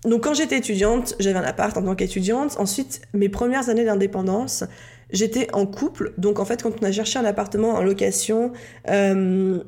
donc 0.06 0.24
quand 0.24 0.34
j'étais 0.34 0.58
étudiante, 0.58 1.16
j'avais 1.20 1.40
un 1.40 1.44
appart 1.44 1.76
en 1.78 1.84
tant 1.84 1.96
qu'étudiante. 1.96 2.56
Ensuite, 2.60 3.02
mes 3.14 3.30
premières 3.30 3.70
années 3.70 3.86
d'indépendance, 3.86 4.64
j'étais 5.12 5.48
en 5.54 5.66
couple. 5.66 6.14
Donc 6.18 6.40
en 6.40 6.46
fait, 6.46 6.64
quand 6.64 6.72
on 6.82 6.86
a 6.86 6.92
cherché 6.92 7.20
un 7.20 7.26
appartement 7.26 7.74
en 7.74 7.84
location, 7.84 8.52
euh, 8.90 9.64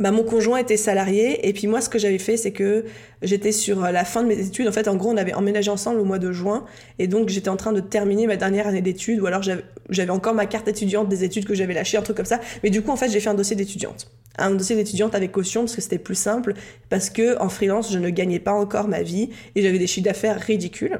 bah, 0.00 0.10
mon 0.10 0.24
conjoint 0.24 0.58
était 0.58 0.76
salarié. 0.76 1.48
Et 1.48 1.52
puis 1.52 1.66
moi, 1.66 1.80
ce 1.80 1.88
que 1.88 1.98
j'avais 1.98 2.18
fait, 2.18 2.36
c'est 2.36 2.52
que 2.52 2.86
j'étais 3.22 3.52
sur 3.52 3.80
la 3.82 4.04
fin 4.04 4.22
de 4.22 4.28
mes 4.28 4.38
études. 4.40 4.66
En 4.66 4.72
fait, 4.72 4.88
en 4.88 4.96
gros, 4.96 5.10
on 5.10 5.16
avait 5.16 5.34
emménagé 5.34 5.70
ensemble 5.70 6.00
au 6.00 6.04
mois 6.04 6.18
de 6.18 6.32
juin. 6.32 6.64
Et 6.98 7.06
donc, 7.06 7.28
j'étais 7.28 7.50
en 7.50 7.56
train 7.56 7.72
de 7.72 7.80
terminer 7.80 8.26
ma 8.26 8.36
dernière 8.36 8.66
année 8.66 8.82
d'études. 8.82 9.20
Ou 9.20 9.26
alors, 9.26 9.42
j'avais 9.42 10.10
encore 10.10 10.34
ma 10.34 10.46
carte 10.46 10.66
étudiante 10.66 11.08
des 11.08 11.22
études 11.22 11.44
que 11.44 11.54
j'avais 11.54 11.74
lâchées, 11.74 11.98
un 11.98 12.02
truc 12.02 12.16
comme 12.16 12.26
ça. 12.26 12.40
Mais 12.64 12.70
du 12.70 12.82
coup, 12.82 12.90
en 12.90 12.96
fait, 12.96 13.10
j'ai 13.10 13.20
fait 13.20 13.30
un 13.30 13.34
dossier 13.34 13.54
d'étudiante 13.54 14.10
un 14.38 14.52
dossier 14.52 14.76
d'étudiante 14.76 15.14
avec 15.14 15.32
caution 15.32 15.62
parce 15.62 15.76
que 15.76 15.82
c'était 15.82 15.98
plus 15.98 16.14
simple, 16.14 16.54
parce 16.88 17.10
que 17.10 17.38
en 17.40 17.48
freelance, 17.48 17.92
je 17.92 17.98
ne 17.98 18.08
gagnais 18.10 18.38
pas 18.38 18.52
encore 18.52 18.88
ma 18.88 19.02
vie 19.02 19.30
et 19.54 19.62
j'avais 19.62 19.78
des 19.78 19.86
chiffres 19.86 20.06
d'affaires 20.06 20.40
ridicules. 20.40 20.98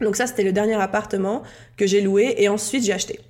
Donc 0.00 0.16
ça, 0.16 0.26
c'était 0.26 0.44
le 0.44 0.52
dernier 0.52 0.74
appartement 0.74 1.42
que 1.76 1.86
j'ai 1.86 2.00
loué 2.00 2.34
et 2.38 2.48
ensuite 2.48 2.84
j'ai 2.84 2.92
acheté. 2.92 3.20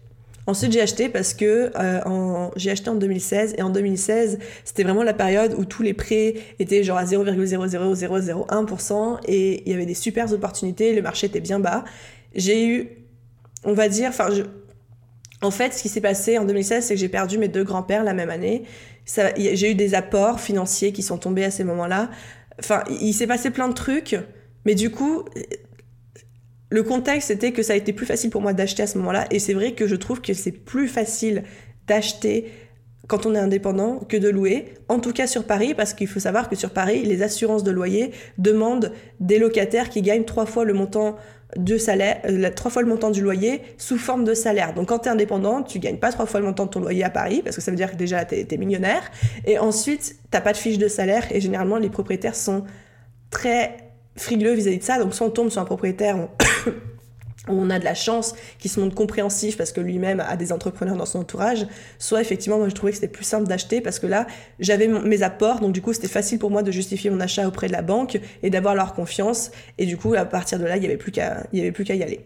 Ensuite, 0.51 0.73
j'ai 0.73 0.81
acheté 0.81 1.09
parce 1.09 1.33
que 1.33 1.71
euh, 1.79 2.49
j'ai 2.57 2.73
acheté 2.73 2.91
en 2.91 2.97
2016 2.97 3.55
et 3.57 3.63
en 3.63 3.71
2016, 3.71 4.41
c'était 4.65 4.83
vraiment 4.83 5.05
la 5.05 5.15
période 5.15 5.55
où 5.57 5.65
tous 5.65 5.85
les 5.85 5.95
prêts 5.95 6.35
étaient 6.59 6.83
genre 6.83 6.99
à 6.99 7.05
0,00001% 7.05 9.19
et 9.29 9.63
il 9.65 9.71
y 9.71 9.75
avait 9.77 9.87
des 9.87 9.95
super 9.95 10.33
opportunités, 10.33 10.93
le 10.93 11.03
marché 11.03 11.29
était 11.29 11.39
bien 11.39 11.61
bas. 11.61 11.85
J'ai 12.35 12.67
eu, 12.67 12.89
on 13.63 13.75
va 13.75 13.89
dire, 13.89 14.09
enfin, 14.09 14.27
en 15.41 15.53
fait, 15.53 15.73
ce 15.73 15.83
qui 15.83 15.89
s'est 15.89 16.01
passé 16.01 16.37
en 16.37 16.45
2016, 16.45 16.85
c'est 16.85 16.95
que 16.95 17.01
j'ai 17.01 17.09
perdu 17.09 17.39
mes 17.39 17.47
deux 17.47 17.63
grands-pères 17.63 18.03
la 18.03 18.13
même 18.13 18.31
année. 18.31 18.65
J'ai 19.07 19.71
eu 19.71 19.77
des 19.77 19.95
apports 19.95 20.41
financiers 20.41 20.91
qui 20.91 21.05
sont 21.05 21.19
tombés 21.19 21.45
à 21.45 21.53
ces 21.53 21.63
moments-là. 21.63 22.11
Enfin, 22.59 22.83
il 23.01 23.13
s'est 23.13 23.29
passé 23.29 23.51
plein 23.51 23.69
de 23.69 23.75
trucs, 23.75 24.17
mais 24.65 24.75
du 24.75 24.91
coup, 24.91 25.27
le 26.71 26.83
contexte 26.83 27.29
c'était 27.29 27.53
que 27.53 27.63
ça 27.63 27.75
a 27.75 27.77
été 27.77 27.93
plus 27.93 28.07
facile 28.07 28.31
pour 28.31 28.41
moi 28.41 28.53
d'acheter 28.53 28.83
à 28.83 28.87
ce 28.87 28.97
moment-là. 28.99 29.27
Et 29.31 29.39
c'est 29.39 29.55
vrai 29.55 29.73
que 29.73 29.87
je 29.87 29.97
trouve 29.97 30.21
que 30.21 30.33
c'est 30.33 30.53
plus 30.53 30.89
facile 30.89 31.43
d'acheter 31.87 32.47
quand 33.11 33.27
on 33.27 33.35
est 33.35 33.41
indépendant 33.41 33.99
que 33.99 34.17
de 34.17 34.29
louer, 34.29 34.75
en 34.89 35.01
tout 35.01 35.13
cas 35.13 35.27
sur 35.27 35.43
Paris, 35.43 35.75
parce 35.75 35.95
qu'il 35.95 36.07
faut 36.07 36.21
savoir 36.21 36.49
que 36.49 36.55
sur 36.55 36.71
Paris, 36.71 37.03
les 37.03 37.23
assurances 37.23 37.65
de 37.65 37.73
loyer 37.73 38.13
demandent 38.39 38.93
des 39.19 39.41
locataires 39.41 39.89
qui 39.89 40.01
gagnent 40.01 40.25
trois 40.25 40.47
fois 40.47 40.65
le 40.65 40.75
montant 40.75 41.17
de 41.57 41.77
salaire, 41.77 42.21
euh, 42.27 42.51
trois 42.55 42.71
fois 42.71 42.83
le 42.83 42.89
montant 42.89 43.11
du 43.11 43.21
loyer 43.21 43.63
sous 43.79 43.99
forme 43.99 44.23
de 44.23 44.33
salaire. 44.33 44.75
Donc 44.75 44.91
quand 44.91 45.01
tu 45.01 45.09
es 45.09 45.11
indépendant, 45.11 45.65
tu 45.65 45.81
gagnes 45.81 45.99
pas 45.99 46.13
trois 46.13 46.27
fois 46.27 46.39
le 46.39 46.47
montant 46.47 46.67
de 46.67 46.71
ton 46.71 46.79
loyer 46.79 47.03
à 47.03 47.11
Paris, 47.11 47.43
parce 47.43 47.57
que 47.57 47.63
ça 47.63 47.73
veut 47.73 47.77
dire 47.77 47.91
que 47.91 47.97
déjà 47.97 48.25
tu 48.25 48.37
es, 48.37 48.57
millionnaire, 48.57 49.11
et 49.45 49.59
ensuite 49.59 50.15
t'as 50.31 50.41
pas 50.41 50.53
de 50.53 50.59
fiche 50.59 50.79
de 50.79 50.87
salaire, 50.87 51.25
et 51.33 51.41
généralement 51.41 51.79
les 51.79 51.91
propriétaires 51.91 52.37
sont 52.37 52.63
très 53.31 53.77
frileux 54.15 54.53
vis-à-vis 54.53 54.79
de 54.79 54.85
ça, 54.85 54.99
donc 54.99 55.15
soit 55.15 55.27
on 55.27 55.31
tombe 55.31 55.51
sur 55.51 55.61
un 55.61 55.65
propriétaire, 55.65 56.17
où 56.17 56.29
on 57.49 57.71
a 57.71 57.79
de 57.79 57.85
la 57.85 57.95
chance, 57.95 58.35
qui 58.59 58.69
se 58.69 58.81
montre 58.81 58.95
compréhensif 58.95 59.57
parce 59.57 59.73
que 59.73 59.81
lui-même 59.81 60.21
a 60.21 60.37
des 60.37 60.53
entrepreneurs 60.53 60.97
dans 60.97 61.07
son 61.07 61.21
entourage, 61.21 61.67
soit 61.99 62.21
effectivement 62.21 62.59
moi 62.59 62.69
je 62.69 62.75
trouvais 62.75 62.93
que 62.93 62.97
c'était 62.99 63.13
plus 63.13 63.25
simple 63.25 63.49
d'acheter 63.49 63.81
parce 63.81 63.99
que 63.99 64.07
là 64.07 64.27
j'avais 64.59 64.89
mes 64.89 65.23
apports, 65.23 65.61
donc 65.61 65.73
du 65.73 65.83
coup 65.83 65.93
c'était 65.93 66.09
facile 66.09 66.39
pour 66.39 66.51
moi 66.51 66.63
de 66.63 66.71
justifier 66.71 67.11
mon 67.11 67.21
achat 67.21 67.47
auprès 67.49 67.67
de 67.67 67.73
la 67.73 67.83
banque 67.83 68.21
et 68.43 68.51
d'avoir 68.51 68.75
leur 68.75 68.95
confiance, 68.95 69.51
et 69.79 69.87
du 69.87 69.97
coup 69.97 70.15
à 70.15 70.25
partir 70.25 70.59
de 70.59 70.65
là 70.65 70.77
il 70.77 70.81
n'y 70.81 70.87
avait 70.87 70.97
plus 70.97 71.13
qu'à 71.13 71.47
y 71.53 71.61
avait 71.61 71.73
plus 71.73 71.85
qu'à 71.85 71.95
y 71.95 72.03
aller. 72.03 72.21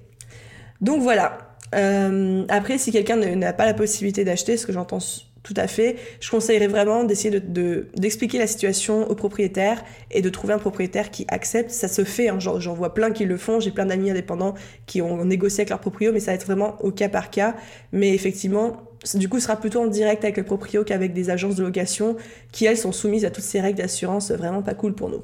Donc 0.80 1.00
voilà. 1.00 1.38
Euh, 1.74 2.44
après 2.48 2.78
si 2.78 2.92
quelqu'un 2.92 3.16
n'a 3.16 3.52
pas 3.52 3.66
la 3.66 3.74
possibilité 3.74 4.24
d'acheter, 4.24 4.56
ce 4.56 4.66
que 4.66 4.72
j'entends 4.72 5.00
tout 5.44 5.54
à 5.58 5.68
fait. 5.68 5.96
Je 6.20 6.30
conseillerais 6.30 6.68
vraiment 6.68 7.04
d'essayer 7.04 7.38
de, 7.38 7.86
d'expliquer 7.94 8.38
la 8.38 8.46
situation 8.46 9.08
au 9.08 9.14
propriétaire 9.14 9.84
et 10.10 10.22
de 10.22 10.30
trouver 10.30 10.54
un 10.54 10.58
propriétaire 10.58 11.10
qui 11.10 11.26
accepte. 11.28 11.70
Ça 11.70 11.86
se 11.86 12.02
fait, 12.02 12.30
hein, 12.30 12.40
j'en, 12.40 12.58
vois 12.72 12.94
plein 12.94 13.10
qui 13.10 13.26
le 13.26 13.36
font. 13.36 13.60
J'ai 13.60 13.70
plein 13.70 13.84
d'amis 13.84 14.10
indépendants 14.10 14.54
qui 14.86 15.02
ont 15.02 15.22
négocié 15.24 15.60
avec 15.60 15.68
leur 15.68 15.80
proprio, 15.80 16.12
mais 16.12 16.20
ça 16.20 16.30
va 16.30 16.36
être 16.36 16.46
vraiment 16.46 16.82
au 16.82 16.90
cas 16.90 17.10
par 17.10 17.30
cas. 17.30 17.54
Mais 17.92 18.14
effectivement, 18.14 18.88
du 19.12 19.28
coup, 19.28 19.38
ce 19.38 19.44
sera 19.44 19.56
plutôt 19.56 19.82
en 19.82 19.86
direct 19.86 20.24
avec 20.24 20.38
le 20.38 20.44
proprio 20.44 20.82
qu'avec 20.82 21.12
des 21.12 21.28
agences 21.28 21.56
de 21.56 21.62
location 21.62 22.16
qui, 22.50 22.64
elles, 22.64 22.78
sont 22.78 22.92
soumises 22.92 23.26
à 23.26 23.30
toutes 23.30 23.44
ces 23.44 23.60
règles 23.60 23.78
d'assurance 23.78 24.30
vraiment 24.30 24.62
pas 24.62 24.74
cool 24.74 24.94
pour 24.94 25.10
nous. 25.10 25.22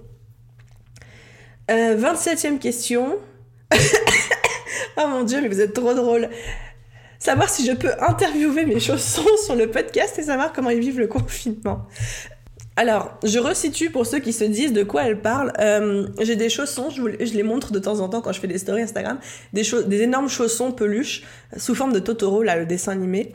27e 1.70 2.56
euh, 2.56 2.58
question. 2.58 3.16
oh 4.98 5.08
mon 5.08 5.24
dieu, 5.24 5.40
mais 5.40 5.48
vous 5.48 5.62
êtes 5.62 5.72
trop 5.72 5.94
drôle 5.94 6.28
savoir 7.20 7.48
si 7.48 7.64
je 7.64 7.72
peux 7.72 7.92
interviewer 8.00 8.66
mes 8.66 8.80
chaussons 8.80 9.22
sur 9.44 9.54
le 9.54 9.70
podcast 9.70 10.18
et 10.18 10.22
savoir 10.22 10.52
comment 10.52 10.70
ils 10.70 10.80
vivent 10.80 10.98
le 10.98 11.06
confinement. 11.06 11.86
Alors, 12.76 13.18
je 13.22 13.38
resitue 13.38 13.90
pour 13.90 14.06
ceux 14.06 14.20
qui 14.20 14.32
se 14.32 14.44
disent 14.44 14.72
de 14.72 14.82
quoi 14.82 15.02
elle 15.02 15.20
parle. 15.20 15.52
Euh, 15.60 16.08
j'ai 16.20 16.34
des 16.34 16.48
chaussons, 16.48 16.88
je, 16.88 17.02
les 17.02 17.42
montre 17.42 17.72
de 17.72 17.78
temps 17.78 18.00
en 18.00 18.08
temps 18.08 18.22
quand 18.22 18.32
je 18.32 18.40
fais 18.40 18.46
des 18.46 18.56
stories 18.56 18.82
Instagram, 18.82 19.18
des, 19.52 20.02
énormes 20.02 20.30
chaussons 20.30 20.72
peluches 20.72 21.22
sous 21.58 21.74
forme 21.74 21.92
de 21.92 21.98
Totoro, 21.98 22.42
là, 22.42 22.56
le 22.56 22.64
dessin 22.64 22.92
animé. 22.92 23.34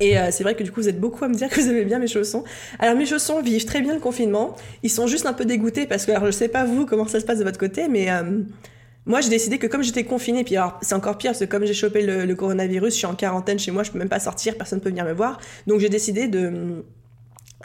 Et 0.00 0.18
euh, 0.18 0.30
c'est 0.30 0.44
vrai 0.44 0.54
que 0.54 0.62
du 0.62 0.72
coup, 0.72 0.80
vous 0.80 0.88
êtes 0.88 0.98
beaucoup 0.98 1.24
à 1.24 1.28
me 1.28 1.34
dire 1.34 1.50
que 1.50 1.60
vous 1.60 1.68
aimez 1.68 1.84
bien 1.84 1.98
mes 1.98 2.06
chaussons. 2.06 2.42
Alors, 2.78 2.96
mes 2.96 3.04
chaussons 3.04 3.42
vivent 3.42 3.66
très 3.66 3.82
bien 3.82 3.92
le 3.92 4.00
confinement. 4.00 4.56
Ils 4.82 4.90
sont 4.90 5.06
juste 5.06 5.26
un 5.26 5.34
peu 5.34 5.44
dégoûtés 5.44 5.86
parce 5.86 6.06
que, 6.06 6.12
alors, 6.12 6.24
je 6.24 6.30
sais 6.30 6.48
pas 6.48 6.64
vous 6.64 6.86
comment 6.86 7.06
ça 7.06 7.20
se 7.20 7.26
passe 7.26 7.38
de 7.38 7.44
votre 7.44 7.58
côté, 7.58 7.88
mais 7.88 8.10
euh, 8.10 8.40
moi, 9.06 9.20
j'ai 9.20 9.28
décidé 9.28 9.58
que 9.58 9.66
comme 9.66 9.82
j'étais 9.82 10.04
confinée, 10.04 10.44
puis 10.44 10.56
alors 10.56 10.78
c'est 10.80 10.94
encore 10.94 11.18
pire, 11.18 11.32
parce 11.32 11.40
que 11.40 11.44
comme 11.44 11.64
j'ai 11.66 11.74
chopé 11.74 12.02
le, 12.02 12.34
coronavirus, 12.34 12.94
je 12.94 12.98
suis 12.98 13.06
en 13.06 13.14
quarantaine 13.14 13.58
chez 13.58 13.70
moi, 13.70 13.82
je 13.82 13.90
peux 13.90 13.98
même 13.98 14.08
pas 14.08 14.20
sortir, 14.20 14.56
personne 14.56 14.80
peut 14.80 14.88
venir 14.88 15.04
me 15.04 15.12
voir. 15.12 15.38
Donc 15.66 15.80
j'ai 15.80 15.90
décidé 15.90 16.26
de 16.26 16.84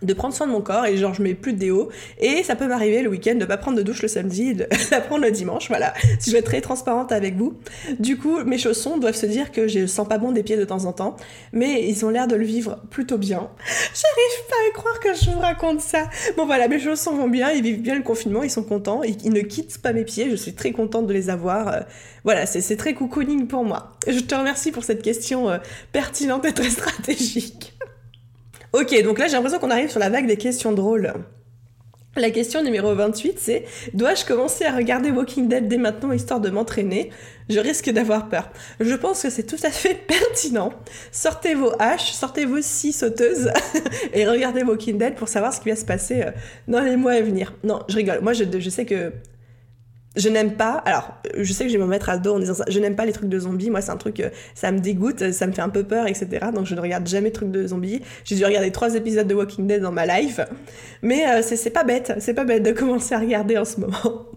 de 0.02 0.14
prendre 0.14 0.34
soin 0.34 0.48
de 0.48 0.52
mon 0.52 0.62
corps 0.62 0.86
et 0.86 0.98
genre 0.98 1.14
je 1.14 1.22
mets 1.22 1.34
plus 1.34 1.54
de 1.54 1.58
déo. 1.58 1.90
Et 2.20 2.44
ça 2.44 2.56
peut 2.56 2.68
m'arriver 2.68 3.02
le 3.02 3.10
week-end 3.10 3.36
de 3.36 3.46
pas 3.46 3.58
prendre 3.58 3.78
de 3.78 3.84
douche 3.84 4.02
le 4.02 4.08
samedi 4.08 4.50
et 4.50 4.54
de 4.54 4.68
la 4.92 5.02
prendre 5.02 5.24
le 5.24 5.32
dimanche. 5.32 5.68
Voilà. 5.68 5.94
Si 6.20 6.30
je 6.30 6.36
veux 6.36 6.40
être 6.40 6.46
très 6.46 6.62
transparente 6.62 7.12
avec 7.12 7.36
vous. 7.36 7.54
Du 8.00 8.18
coup 8.18 8.44
mes 8.44 8.58
chaussons 8.58 8.98
doivent 8.98 9.16
se 9.16 9.26
dire 9.26 9.52
que 9.52 9.68
je 9.68 9.86
sens 9.86 10.08
pas 10.08 10.18
bon 10.18 10.32
des 10.32 10.44
pieds 10.44 10.58
de 10.58 10.66
temps 10.66 10.86
en 10.86 10.94
temps. 10.94 11.16
Mais 11.54 11.88
ils 11.88 12.06
ont 12.06 12.10
l'air 12.10 12.28
de 12.28 12.36
le 12.36 12.46
vivre 12.46 12.80
plutôt 12.90 13.18
bien. 13.18 13.50
J'arrive 13.68 14.48
pas 14.50 14.56
à 14.70 14.74
croire 14.74 15.00
que 15.00 15.14
je 15.14 15.32
vous 15.32 15.40
raconte 15.40 15.82
ça. 15.82 16.10
Bon 16.38 16.46
voilà 16.46 16.68
mes 16.68 16.80
chaussons 16.80 17.16
vont 17.16 17.30
bien 17.30 17.52
ils 17.52 17.64
vivent 17.64 17.82
bien 17.82 17.96
le 17.96 18.04
confinement 18.04 18.44
ils 18.44 18.50
sont 18.50 18.64
contents 18.64 19.02
ils, 19.04 19.32
ne 19.32 19.42
quittent 19.42 19.80
pas 19.80 19.94
mes 19.94 20.04
pieds 20.04 20.30
je 20.30 20.36
suis 20.36 20.54
très 20.54 20.72
contente 20.72 21.08
de 21.08 21.14
les 21.14 21.30
avoir. 21.30 21.68
Euh, 21.68 21.80
voilà 22.24 22.46
c'est 22.46 22.78
très 22.78 22.94
cocooning 22.94 23.48
pour 23.48 23.64
moi. 23.64 23.92
Je 24.08 24.20
te 24.20 24.36
remercie 24.36 24.72
pour 24.72 24.84
cette 24.84 25.02
question 25.02 25.50
euh, 25.50 25.58
pertinente 25.92 26.46
et 26.46 26.54
très 26.54 26.70
stratégique 26.70 27.74
Ok, 28.74 29.02
donc 29.04 29.18
là 29.18 29.28
j'ai 29.28 29.34
l'impression 29.34 29.60
qu'on 29.60 29.72
arrive 29.72 29.90
sur 29.90 30.00
la 30.00 30.10
vague 30.10 30.28
des 30.28 30.38
questions 30.38 30.72
drôles. 30.72 31.14
La 32.16 32.32
question 32.32 32.64
numéro 32.64 32.94
28, 32.94 33.40
c'est 33.40 33.66
Dois-je 33.94 34.26
commencer 34.26 34.66
à 34.66 34.76
regarder 34.76 35.12
Walking 35.12 35.48
Dead 35.48 35.68
dès 35.68 35.78
maintenant 35.78 36.12
histoire 36.12 36.40
de 36.40 36.50
m'entraîner? 36.50 37.12
Je 37.50 37.60
risque 37.60 37.90
d'avoir 37.92 38.30
peur. 38.30 38.50
Je 38.80 38.94
pense 38.96 39.22
que 39.22 39.30
c'est 39.30 39.44
tout 39.44 39.64
à 39.64 39.70
fait 39.70 39.94
pertinent. 40.08 40.74
Sortez 41.12 41.54
vos 41.54 41.72
haches, 41.80 42.12
sortez 42.12 42.46
vos 42.46 42.62
scie 42.62 42.94
sauteuses 42.94 43.52
et 44.14 44.28
regardez 44.28 44.64
Walking 44.64 44.98
Dead 44.98 45.16
pour 45.16 45.30
savoir 45.30 45.54
ce 45.54 45.62
qui 45.62 45.70
va 45.70 45.76
se 45.76 45.86
passer 45.86 46.24
euh, 46.24 46.32
dans 46.68 46.82
les 46.82 46.96
mois 46.96 47.14
à 47.14 47.22
venir. 47.22 47.54
Non, 47.64 47.82
je 47.88 47.96
rigole. 47.96 48.22
Moi, 48.22 48.34
je 48.34 48.70
sais 48.70 48.86
que 48.86 49.14
je 50.20 50.30
n'aime 50.30 50.54
pas, 50.54 50.74
alors 50.86 51.16
je 51.38 51.52
sais 51.54 51.66
que 51.66 51.72
je 51.72 51.78
vais 51.78 51.84
me 51.84 51.90
mettre 51.90 52.10
à 52.10 52.18
dos 52.18 52.36
en 52.36 52.40
disant 52.40 52.54
ça, 52.54 52.66
je 52.68 52.80
n'aime 52.80 52.96
pas 52.96 53.06
les 53.06 53.12
trucs 53.12 53.30
de 53.30 53.40
zombies, 53.40 53.70
moi 53.70 53.82
c'est 53.82 53.92
un 53.92 53.98
truc, 53.98 54.20
euh, 54.20 54.30
ça 54.54 54.72
me 54.72 54.80
dégoûte, 54.80 55.32
ça 55.32 55.48
me 55.48 55.52
fait 55.52 55.62
un 55.62 55.70
peu 55.70 55.84
peur, 55.84 56.08
etc. 56.08 56.48
Donc 56.54 56.66
je 56.66 56.76
ne 56.76 56.82
regarde 56.82 57.08
jamais 57.08 57.32
trucs 57.32 57.52
de 57.52 57.68
zombies. 57.68 58.02
J'ai 58.26 58.36
dû 58.36 58.46
regarder 58.46 58.72
trois 58.72 58.96
épisodes 58.96 59.28
de 59.28 59.34
Walking 59.34 59.68
Dead 59.68 59.82
dans 59.82 59.92
ma 59.92 60.06
life, 60.06 60.40
mais 61.02 61.26
euh, 61.28 61.42
c'est 61.42 61.70
pas 61.70 61.84
bête, 61.84 62.14
c'est 62.20 62.34
pas 62.34 62.44
bête 62.44 62.64
de 62.64 62.72
commencer 62.72 63.16
à 63.16 63.20
regarder 63.20 63.58
en 63.58 63.66
ce 63.66 63.80
moment. 63.80 64.28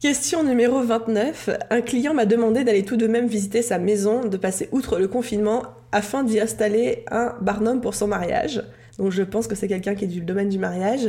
Question 0.00 0.44
numéro 0.44 0.80
29. 0.80 1.50
Un 1.70 1.80
client 1.80 2.14
m'a 2.14 2.24
demandé 2.24 2.62
d'aller 2.62 2.84
tout 2.84 2.96
de 2.96 3.08
même 3.08 3.26
visiter 3.26 3.62
sa 3.62 3.78
maison, 3.78 4.24
de 4.24 4.36
passer 4.36 4.68
outre 4.70 4.98
le 4.98 5.08
confinement 5.08 5.64
afin 5.90 6.22
d'y 6.22 6.38
installer 6.38 7.04
un 7.10 7.34
barnum 7.40 7.80
pour 7.80 7.94
son 7.94 8.06
mariage. 8.06 8.62
Donc 8.98 9.10
je 9.10 9.22
pense 9.24 9.48
que 9.48 9.56
c'est 9.56 9.66
quelqu'un 9.66 9.96
qui 9.96 10.04
est 10.04 10.08
du 10.08 10.20
domaine 10.20 10.50
du 10.50 10.58
mariage. 10.58 11.08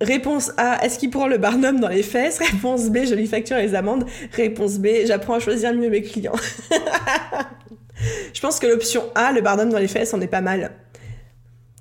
Réponse 0.00 0.52
A, 0.56 0.84
est-ce 0.84 0.98
qu'il 0.98 1.10
prend 1.10 1.26
le 1.26 1.38
barnum 1.38 1.80
dans 1.80 1.88
les 1.88 2.04
fesses? 2.04 2.38
Réponse 2.38 2.88
B, 2.90 2.98
je 3.04 3.14
lui 3.14 3.26
facture 3.26 3.56
les 3.56 3.74
amendes. 3.74 4.04
Réponse 4.32 4.78
B, 4.78 4.88
j'apprends 5.06 5.34
à 5.34 5.40
choisir 5.40 5.74
mieux 5.74 5.90
mes 5.90 6.02
clients. 6.02 6.36
je 8.32 8.40
pense 8.40 8.60
que 8.60 8.66
l'option 8.68 9.04
A, 9.16 9.32
le 9.32 9.40
barnum 9.40 9.70
dans 9.70 9.78
les 9.78 9.88
fesses, 9.88 10.14
on 10.14 10.20
est 10.20 10.28
pas 10.28 10.40
mal. 10.40 10.70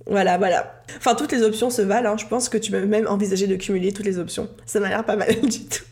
Voilà, 0.07 0.38
voilà. 0.38 0.81
Enfin, 0.97 1.13
toutes 1.13 1.31
les 1.31 1.43
options 1.43 1.69
se 1.69 1.81
valent. 1.83 2.13
Hein. 2.13 2.17
Je 2.17 2.25
pense 2.25 2.50
que 2.50 2.57
tu 2.57 2.71
peux 2.71 2.86
même 2.86 3.07
envisager 3.07 3.45
de 3.45 3.55
cumuler 3.55 3.91
toutes 3.91 4.05
les 4.05 4.17
options. 4.17 4.50
Ça 4.65 4.79
m'a 4.79 4.89
l'air 4.89 5.03
pas 5.03 5.15
mal 5.15 5.36
du 5.41 5.65
tout. 5.65 5.83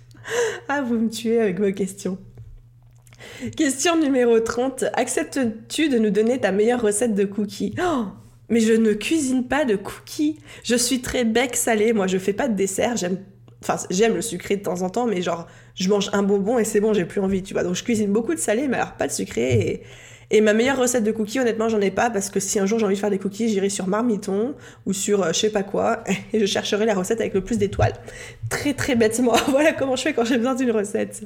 Ah, 0.67 0.81
vous 0.81 0.95
me 0.95 1.09
tuez 1.09 1.39
avec 1.39 1.59
vos 1.59 1.71
questions. 1.73 2.17
Question 3.55 3.99
numéro 3.99 4.39
30. 4.39 4.85
Acceptes-tu 4.93 5.89
de 5.89 5.99
nous 5.99 6.09
donner 6.09 6.39
ta 6.39 6.51
meilleure 6.51 6.81
recette 6.81 7.13
de 7.13 7.25
cookies? 7.25 7.75
Oh 7.79 8.05
mais 8.49 8.59
je 8.59 8.73
ne 8.73 8.93
cuisine 8.93 9.47
pas 9.47 9.65
de 9.65 9.75
cookies. 9.75 10.39
Je 10.63 10.75
suis 10.75 11.01
très 11.01 11.25
bec 11.25 11.55
salé. 11.55 11.93
Moi, 11.93 12.07
je 12.07 12.17
fais 12.17 12.33
pas 12.33 12.47
de 12.47 12.55
dessert. 12.55 12.95
J'aime, 12.97 14.15
le 14.15 14.21
sucré 14.21 14.57
de 14.57 14.63
temps 14.63 14.81
en 14.81 14.89
temps, 14.89 15.07
mais 15.07 15.21
genre, 15.21 15.47
je 15.75 15.89
mange 15.89 16.09
un 16.13 16.23
bonbon 16.23 16.59
et 16.59 16.63
c'est 16.63 16.79
bon, 16.79 16.93
j'ai 16.93 17.05
plus 17.05 17.21
envie, 17.21 17.41
tu 17.41 17.53
vois. 17.53 17.63
Donc, 17.63 17.75
je 17.75 17.83
cuisine 17.83 18.11
beaucoup 18.11 18.33
de 18.33 18.39
salé, 18.39 18.67
mais 18.67 18.77
alors 18.77 18.93
pas 18.93 19.07
de 19.07 19.11
sucré. 19.11 19.83
Et, 20.31 20.41
ma 20.41 20.53
meilleure 20.53 20.77
recette 20.77 21.03
de 21.03 21.11
cookies, 21.11 21.39
honnêtement, 21.39 21.69
j'en 21.69 21.81
ai 21.81 21.91
pas 21.91 22.09
parce 22.09 22.29
que 22.29 22.39
si 22.39 22.59
un 22.59 22.65
jour 22.65 22.79
j'ai 22.79 22.85
envie 22.85 22.95
de 22.95 22.99
faire 22.99 23.11
des 23.11 23.19
cookies, 23.19 23.49
j'irai 23.49 23.69
sur 23.69 23.87
Marmiton 23.87 24.55
ou 24.85 24.93
sur 24.93 25.23
euh, 25.23 25.33
je 25.33 25.39
sais 25.39 25.51
pas 25.51 25.63
quoi 25.63 26.03
et 26.33 26.39
je 26.39 26.45
chercherai 26.45 26.85
la 26.85 26.95
recette 26.95 27.21
avec 27.21 27.33
le 27.33 27.41
plus 27.41 27.57
d'étoiles. 27.57 27.93
Très 28.49 28.73
très 28.73 28.95
bêtement. 28.95 29.35
voilà 29.49 29.73
comment 29.73 29.95
je 29.95 30.03
fais 30.03 30.13
quand 30.13 30.25
j'ai 30.25 30.37
besoin 30.37 30.55
d'une 30.55 30.71
recette. 30.71 31.23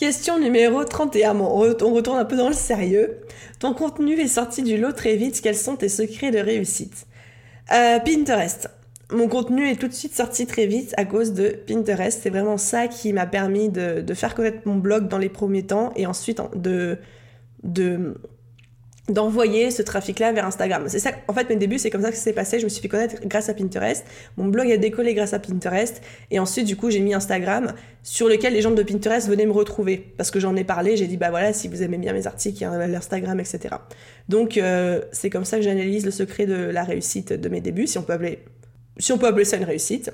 Question 0.00 0.38
numéro 0.38 0.82
31. 0.82 1.34
Bon, 1.34 1.44
on 1.44 1.92
retourne 1.92 2.18
un 2.18 2.24
peu 2.24 2.34
dans 2.34 2.48
le 2.48 2.54
sérieux. 2.54 3.18
Ton 3.58 3.74
contenu 3.74 4.18
est 4.18 4.28
sorti 4.28 4.62
du 4.62 4.78
lot 4.78 4.92
très 4.92 5.14
vite. 5.14 5.42
Quels 5.42 5.54
sont 5.54 5.76
tes 5.76 5.90
secrets 5.90 6.30
de 6.30 6.38
réussite? 6.38 7.06
Euh, 7.70 7.98
Pinterest. 7.98 8.70
Mon 9.12 9.28
contenu 9.28 9.68
est 9.68 9.76
tout 9.76 9.88
de 9.88 9.92
suite 9.92 10.14
sorti 10.14 10.46
très 10.46 10.66
vite 10.66 10.94
à 10.96 11.04
cause 11.04 11.34
de 11.34 11.48
Pinterest. 11.48 12.20
C'est 12.22 12.30
vraiment 12.30 12.56
ça 12.56 12.88
qui 12.88 13.12
m'a 13.12 13.26
permis 13.26 13.68
de, 13.68 14.02
faire 14.14 14.34
connaître 14.34 14.60
mon 14.64 14.76
blog 14.76 15.06
dans 15.06 15.18
les 15.18 15.28
premiers 15.28 15.66
temps 15.66 15.92
et 15.96 16.06
ensuite 16.06 16.40
de, 16.54 16.96
de 17.62 18.14
d'envoyer 19.10 19.70
ce 19.70 19.82
trafic-là 19.82 20.32
vers 20.32 20.46
Instagram. 20.46 20.84
C'est 20.86 20.98
ça, 20.98 21.10
en 21.28 21.34
fait, 21.34 21.48
mes 21.48 21.56
débuts, 21.56 21.78
c'est 21.78 21.90
comme 21.90 22.02
ça 22.02 22.10
que 22.10 22.16
ça 22.16 22.22
s'est 22.22 22.32
passé. 22.32 22.58
Je 22.58 22.64
me 22.64 22.68
suis 22.68 22.80
fait 22.80 22.88
connaître 22.88 23.16
grâce 23.26 23.48
à 23.48 23.54
Pinterest. 23.54 24.04
Mon 24.36 24.46
blog 24.46 24.70
a 24.70 24.76
décollé 24.76 25.14
grâce 25.14 25.34
à 25.34 25.38
Pinterest. 25.38 26.00
Et 26.30 26.38
ensuite, 26.38 26.66
du 26.66 26.76
coup, 26.76 26.90
j'ai 26.90 27.00
mis 27.00 27.12
Instagram 27.12 27.74
sur 28.02 28.28
lequel 28.28 28.54
les 28.54 28.62
gens 28.62 28.70
de 28.70 28.82
Pinterest 28.82 29.28
venaient 29.28 29.46
me 29.46 29.52
retrouver. 29.52 30.12
Parce 30.16 30.30
que 30.30 30.40
j'en 30.40 30.56
ai 30.56 30.64
parlé, 30.64 30.96
j'ai 30.96 31.06
dit, 31.06 31.16
bah 31.16 31.30
voilà, 31.30 31.52
si 31.52 31.68
vous 31.68 31.82
aimez 31.82 31.98
bien 31.98 32.12
mes 32.12 32.26
articles, 32.26 32.58
il 32.58 32.62
y 32.62 32.64
a 32.64 32.86
l'Instagram, 32.86 33.38
etc. 33.40 33.74
Donc, 34.28 34.56
euh, 34.56 35.02
c'est 35.12 35.30
comme 35.30 35.44
ça 35.44 35.56
que 35.56 35.62
j'analyse 35.62 36.04
le 36.04 36.10
secret 36.10 36.46
de 36.46 36.54
la 36.54 36.84
réussite 36.84 37.32
de 37.32 37.48
mes 37.48 37.60
débuts, 37.60 37.86
si 37.86 37.98
on 37.98 38.02
peut 38.02 38.12
appeler 38.12 38.38
si 38.98 39.12
on 39.12 39.18
peut 39.18 39.26
appeler 39.26 39.44
ça 39.44 39.56
une 39.56 39.64
réussite. 39.64 40.12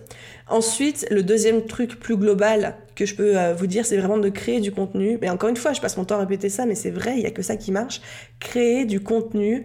Ensuite, 0.48 1.06
le 1.10 1.22
deuxième 1.22 1.66
truc 1.66 1.98
plus 1.98 2.16
global 2.16 2.76
que 2.94 3.04
je 3.04 3.14
peux 3.14 3.36
euh, 3.38 3.54
vous 3.54 3.66
dire, 3.66 3.84
c'est 3.84 3.96
vraiment 3.96 4.18
de 4.18 4.28
créer 4.28 4.60
du 4.60 4.72
contenu. 4.72 5.18
Mais 5.20 5.28
encore 5.28 5.48
une 5.48 5.56
fois, 5.56 5.72
je 5.72 5.80
passe 5.80 5.96
mon 5.96 6.04
temps 6.04 6.16
à 6.16 6.20
répéter 6.20 6.48
ça, 6.48 6.66
mais 6.66 6.74
c'est 6.74 6.90
vrai, 6.90 7.14
il 7.16 7.20
n'y 7.20 7.26
a 7.26 7.30
que 7.30 7.42
ça 7.42 7.56
qui 7.56 7.72
marche. 7.72 8.00
Créer 8.38 8.84
du 8.84 9.00
contenu 9.00 9.64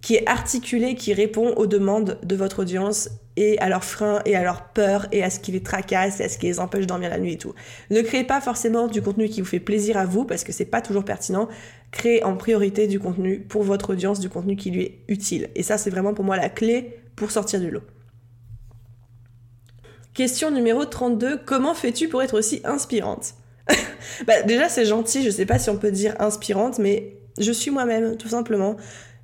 qui 0.00 0.16
est 0.16 0.28
articulé, 0.28 0.94
qui 0.94 1.14
répond 1.14 1.54
aux 1.54 1.66
demandes 1.66 2.18
de 2.22 2.36
votre 2.36 2.62
audience 2.62 3.08
et 3.36 3.58
à 3.60 3.68
leurs 3.68 3.84
freins 3.84 4.20
et 4.26 4.36
à 4.36 4.42
leurs 4.42 4.64
peurs 4.64 5.06
et 5.12 5.22
à 5.22 5.30
ce 5.30 5.40
qui 5.40 5.52
les 5.52 5.62
tracasse 5.62 6.20
et 6.20 6.24
à 6.24 6.28
ce 6.28 6.38
qui 6.38 6.46
les 6.46 6.60
empêche 6.60 6.82
de 6.82 6.86
dormir 6.86 7.08
la 7.08 7.18
nuit 7.18 7.34
et 7.34 7.38
tout. 7.38 7.54
Ne 7.90 8.02
créez 8.02 8.24
pas 8.24 8.40
forcément 8.40 8.88
du 8.88 9.00
contenu 9.00 9.28
qui 9.28 9.40
vous 9.40 9.46
fait 9.46 9.60
plaisir 9.60 9.96
à 9.96 10.04
vous 10.04 10.24
parce 10.24 10.44
que 10.44 10.52
c'est 10.52 10.66
pas 10.66 10.82
toujours 10.82 11.04
pertinent. 11.04 11.48
Créez 11.92 12.24
en 12.24 12.36
priorité 12.36 12.88
du 12.88 12.98
contenu 12.98 13.40
pour 13.40 13.62
votre 13.62 13.90
audience, 13.90 14.18
du 14.20 14.28
contenu 14.28 14.56
qui 14.56 14.70
lui 14.70 14.82
est 14.82 14.98
utile. 15.08 15.50
Et 15.54 15.62
ça, 15.62 15.78
c'est 15.78 15.90
vraiment 15.90 16.14
pour 16.14 16.24
moi 16.24 16.36
la 16.36 16.48
clé 16.48 16.98
pour 17.16 17.30
sortir 17.30 17.60
du 17.60 17.70
lot. 17.70 17.82
Question 20.14 20.50
numéro 20.50 20.84
32. 20.84 21.40
Comment 21.46 21.74
fais-tu 21.74 22.08
pour 22.08 22.22
être 22.22 22.38
aussi 22.38 22.60
inspirante? 22.64 23.34
Bah, 24.26 24.42
Déjà, 24.42 24.68
c'est 24.68 24.84
gentil, 24.84 25.22
je 25.22 25.30
sais 25.30 25.46
pas 25.46 25.58
si 25.58 25.70
on 25.70 25.78
peut 25.78 25.90
dire 25.90 26.14
inspirante, 26.18 26.78
mais 26.78 27.16
je 27.38 27.50
suis 27.50 27.70
moi-même, 27.70 28.16
tout 28.16 28.28
simplement. 28.28 28.76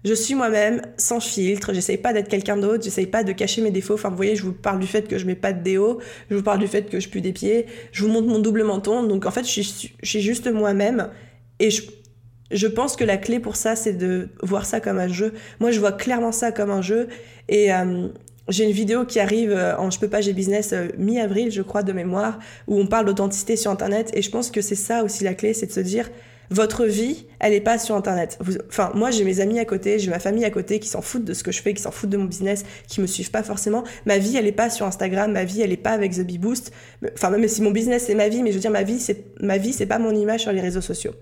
Je 0.04 0.14
suis 0.14 0.35
moi-même, 0.35 0.80
sans 0.97 1.21
filtre, 1.21 1.75
j'essaye 1.75 1.99
pas 1.99 2.12
d'être 2.12 2.28
quelqu'un 2.28 2.57
d'autre, 2.57 2.85
j'essaye 2.85 3.07
pas 3.07 3.25
de 3.25 3.33
cacher 3.33 3.61
mes 3.61 3.73
défauts. 3.73 3.95
Enfin, 3.95 4.09
vous 4.09 4.16
voyez, 4.16 4.37
je 4.37 4.45
vous 4.45 4.52
parle 4.52 4.78
du 4.78 4.87
fait 4.87 5.09
que 5.09 5.18
je 5.18 5.26
mets 5.26 5.35
pas 5.35 5.52
de 5.52 5.62
déo, 5.62 6.00
je 6.30 6.37
vous 6.37 6.42
parle 6.42 6.61
du 6.61 6.68
fait 6.68 6.88
que 6.88 7.00
je 7.00 7.09
pue 7.09 7.21
des 7.21 7.33
pieds, 7.33 7.66
je 7.92 8.04
vous 8.04 8.11
montre 8.11 8.28
mon 8.28 8.38
double 8.38 8.62
menton. 8.62 9.02
Donc, 9.02 9.26
en 9.26 9.30
fait, 9.30 9.45
je 9.45 9.61
suis, 9.61 10.21
juste 10.21 10.47
moi-même. 10.50 11.11
Et 11.59 11.71
je, 11.71 12.66
pense 12.68 12.97
que 12.97 13.04
la 13.04 13.16
clé 13.16 13.40
pour 13.40 13.57
ça, 13.57 13.75
c'est 13.76 13.92
de 13.92 14.28
voir 14.42 14.64
ça 14.64 14.80
comme 14.80 14.99
un 14.99 15.09
jeu. 15.09 15.35
Moi, 15.59 15.73
je 15.73 15.80
vois 15.80 15.92
clairement 15.92 16.33
ça 16.33 16.52
comme 16.52 16.71
un 16.71 16.83
jeu. 16.83 17.09
Et, 17.49 17.75
euh, 17.75 18.09
j'ai 18.49 18.64
une 18.64 18.73
vidéo 18.73 19.05
qui 19.05 19.21
arrive 19.21 19.52
euh, 19.52 19.76
en 19.76 19.90
Je 19.90 19.99
peux 19.99 20.09
pas, 20.09 20.21
j'ai 20.21 20.33
business 20.33 20.73
euh, 20.73 20.88
mi-avril, 20.99 21.50
je 21.50 21.62
crois, 21.62 21.83
de 21.83 21.93
mémoire, 21.93 22.38
où 22.67 22.78
on 22.78 22.87
parle 22.87 23.07
d'authenticité 23.07 23.57
sur 23.57 23.71
Internet. 23.71 24.11
Et 24.14 24.23
je 24.23 24.31
pense 24.31 24.50
que 24.50 24.61
c'est 24.61 24.75
ça 24.75 25.05
aussi 25.05 25.25
la 25.25 25.35
clé, 25.35 25.55
c'est 25.55 25.67
de 25.67 25.73
se 25.73 25.81
dire, 25.81 26.09
votre 26.50 26.87
vie, 26.87 27.26
elle 27.40 27.52
est 27.52 27.61
pas 27.61 27.78
sur 27.78 27.95
Internet. 27.95 28.38
enfin, 28.69 28.90
moi, 28.95 29.11
j'ai 29.11 29.25
mes 29.25 29.40
amis 29.40 29.59
à 29.59 29.67
côté, 29.67 29.99
j'ai 29.99 30.11
ma 30.11 30.19
famille 30.19 30.47
à 30.47 30.50
côté 30.50 30.78
qui 30.78 30.88
s'en 30.88 31.02
foutent 31.02 31.25
de 31.25 31.35
ce 31.35 31.43
que 31.43 31.52
je 31.52 31.61
fais, 31.61 31.75
qui 31.75 31.83
s'en 31.83 31.90
foutent 31.90 32.11
de 32.11 32.17
mon 32.17 32.25
business, 32.25 32.64
qui 32.87 33.02
me 33.02 33.07
suivent 33.07 33.31
pas 33.31 33.43
forcément. 33.43 33.85
Ma 34.07 34.17
vie, 34.17 34.37
elle 34.37 34.47
est 34.47 34.52
pas 34.52 34.71
sur 34.71 34.87
Instagram, 34.87 35.31
ma 35.33 35.45
vie, 35.45 35.61
elle 35.61 35.73
est 35.73 35.76
pas 35.76 35.90
avec 35.90 36.12
The 36.12 36.23
Bee 36.23 36.38
Boost. 36.38 36.73
Enfin, 37.14 37.31
même 37.31 37.47
si 37.49 37.61
mon 37.61 37.71
business, 37.71 38.05
c'est 38.07 38.14
ma 38.14 38.28
vie, 38.28 38.43
mais 38.43 38.50
je 38.50 38.55
veux 38.55 38.62
dire, 38.62 38.71
ma 38.71 38.83
vie, 38.83 38.99
c'est, 38.99 39.25
ma 39.40 39.59
vie, 39.59 39.75
c'est 39.75 39.87
pas 39.87 39.99
mon 39.99 40.14
image 40.14 40.40
sur 40.40 40.52
les 40.52 40.62
réseaux 40.62 40.81
sociaux. 40.81 41.12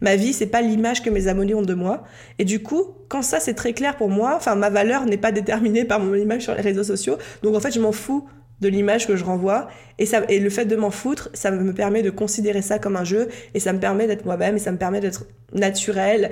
Ma 0.00 0.16
vie, 0.16 0.32
c'est 0.32 0.46
pas 0.46 0.62
l'image 0.62 1.02
que 1.02 1.10
mes 1.10 1.28
abonnés 1.28 1.54
ont 1.54 1.62
de 1.62 1.74
moi. 1.74 2.04
Et 2.38 2.44
du 2.44 2.62
coup, 2.62 2.94
quand 3.08 3.22
ça 3.22 3.40
c'est 3.40 3.54
très 3.54 3.72
clair 3.72 3.96
pour 3.96 4.08
moi, 4.08 4.34
enfin 4.36 4.54
ma 4.54 4.70
valeur 4.70 5.06
n'est 5.06 5.16
pas 5.16 5.32
déterminée 5.32 5.84
par 5.84 6.00
mon 6.00 6.14
image 6.14 6.42
sur 6.42 6.54
les 6.54 6.62
réseaux 6.62 6.84
sociaux. 6.84 7.16
Donc 7.42 7.54
en 7.54 7.60
fait, 7.60 7.72
je 7.72 7.80
m'en 7.80 7.92
fous 7.92 8.28
de 8.60 8.68
l'image 8.68 9.06
que 9.06 9.16
je 9.16 9.24
renvoie 9.24 9.68
et 9.98 10.06
ça 10.06 10.22
et 10.28 10.40
le 10.40 10.50
fait 10.50 10.64
de 10.64 10.76
m'en 10.76 10.90
foutre, 10.90 11.28
ça 11.34 11.50
me 11.50 11.72
permet 11.74 12.02
de 12.02 12.10
considérer 12.10 12.62
ça 12.62 12.78
comme 12.78 12.96
un 12.96 13.04
jeu 13.04 13.28
et 13.54 13.60
ça 13.60 13.72
me 13.72 13.78
permet 13.78 14.06
d'être 14.06 14.24
moi-même 14.24 14.56
et 14.56 14.58
ça 14.58 14.72
me 14.72 14.78
permet 14.78 15.00
d'être 15.00 15.26
naturel 15.52 16.30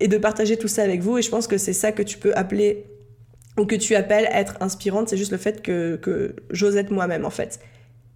et 0.00 0.08
de 0.08 0.16
partager 0.16 0.56
tout 0.56 0.68
ça 0.68 0.82
avec 0.82 1.02
vous 1.02 1.18
et 1.18 1.22
je 1.22 1.30
pense 1.30 1.46
que 1.46 1.58
c'est 1.58 1.74
ça 1.74 1.92
que 1.92 2.02
tu 2.02 2.16
peux 2.16 2.34
appeler 2.34 2.86
ou 3.58 3.64
que 3.64 3.74
tu 3.74 3.94
appelles 3.94 4.28
être 4.32 4.56
inspirante, 4.60 5.08
c'est 5.08 5.16
juste 5.16 5.32
le 5.32 5.38
fait 5.38 5.62
que, 5.62 5.96
que 5.96 6.36
j'ose 6.50 6.76
être 6.76 6.90
moi-même 6.90 7.24
en 7.24 7.30
fait. 7.30 7.60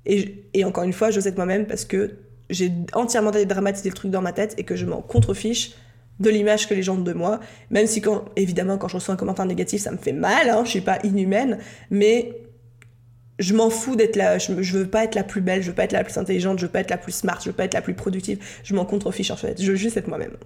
Et, 0.07 0.45
et 0.55 0.65
encore 0.65 0.85
une 0.85 0.93
fois, 0.93 1.11
j'ose 1.11 1.27
être 1.27 1.37
moi-même 1.37 1.67
parce 1.67 1.85
que 1.85 2.17
j'ai 2.51 2.73
entièrement 2.93 3.31
dramatisé 3.31 3.89
le 3.89 3.95
truc 3.95 4.11
dans 4.11 4.23
ma 4.23 4.33
tête 4.33 4.55
et 4.59 4.65
que 4.65 4.77
je 4.77 4.87
m'en 4.87 5.01
contrefiche 5.01 5.73
de 6.19 6.29
l'image 6.29 6.69
que 6.69 6.75
les 6.75 6.83
gens 6.83 6.97
ont 6.97 7.03
de 7.03 7.13
moi, 7.13 7.41
même 7.71 7.87
si 7.87 8.03
quand, 8.03 8.27
évidemment, 8.37 8.77
quand 8.77 8.89
je 8.89 8.97
reçois 8.97 9.15
un 9.15 9.17
commentaire 9.17 9.47
négatif, 9.47 9.81
ça 9.81 9.91
me 9.91 9.97
fait 9.97 10.13
mal, 10.13 10.51
hein, 10.51 10.63
je 10.65 10.71
suis 10.71 10.83
pas 10.83 10.99
inhumaine, 11.03 11.59
mais 11.91 12.37
je 13.39 13.55
m'en 13.55 13.71
fous 13.71 13.97
d'être 13.97 14.17
là, 14.17 14.37
je, 14.37 14.53
veux 14.53 14.87
pas 14.87 15.05
être 15.05 15.15
la 15.15 15.25
plus 15.25 15.41
belle, 15.41 15.63
je 15.63 15.69
veux 15.69 15.75
pas 15.75 15.85
être 15.85 15.93
la 15.93 16.05
plus 16.05 16.19
intelligente, 16.19 16.59
je 16.59 16.67
veux 16.67 16.71
pas 16.71 16.81
être 16.81 16.91
la 16.91 16.99
plus 16.99 17.13
smart, 17.13 17.39
je 17.41 17.47
veux 17.47 17.55
pas 17.55 17.65
être 17.65 17.75
la 17.75 17.81
plus 17.81 17.95
productive, 17.95 18.39
je 18.63 18.75
m'en 18.75 18.85
contrefiche 18.85 19.31
en 19.31 19.37
fait, 19.37 19.61
je 19.61 19.71
veux 19.71 19.77
juste 19.77 19.97
être 19.97 20.09
moi-même. 20.09 20.37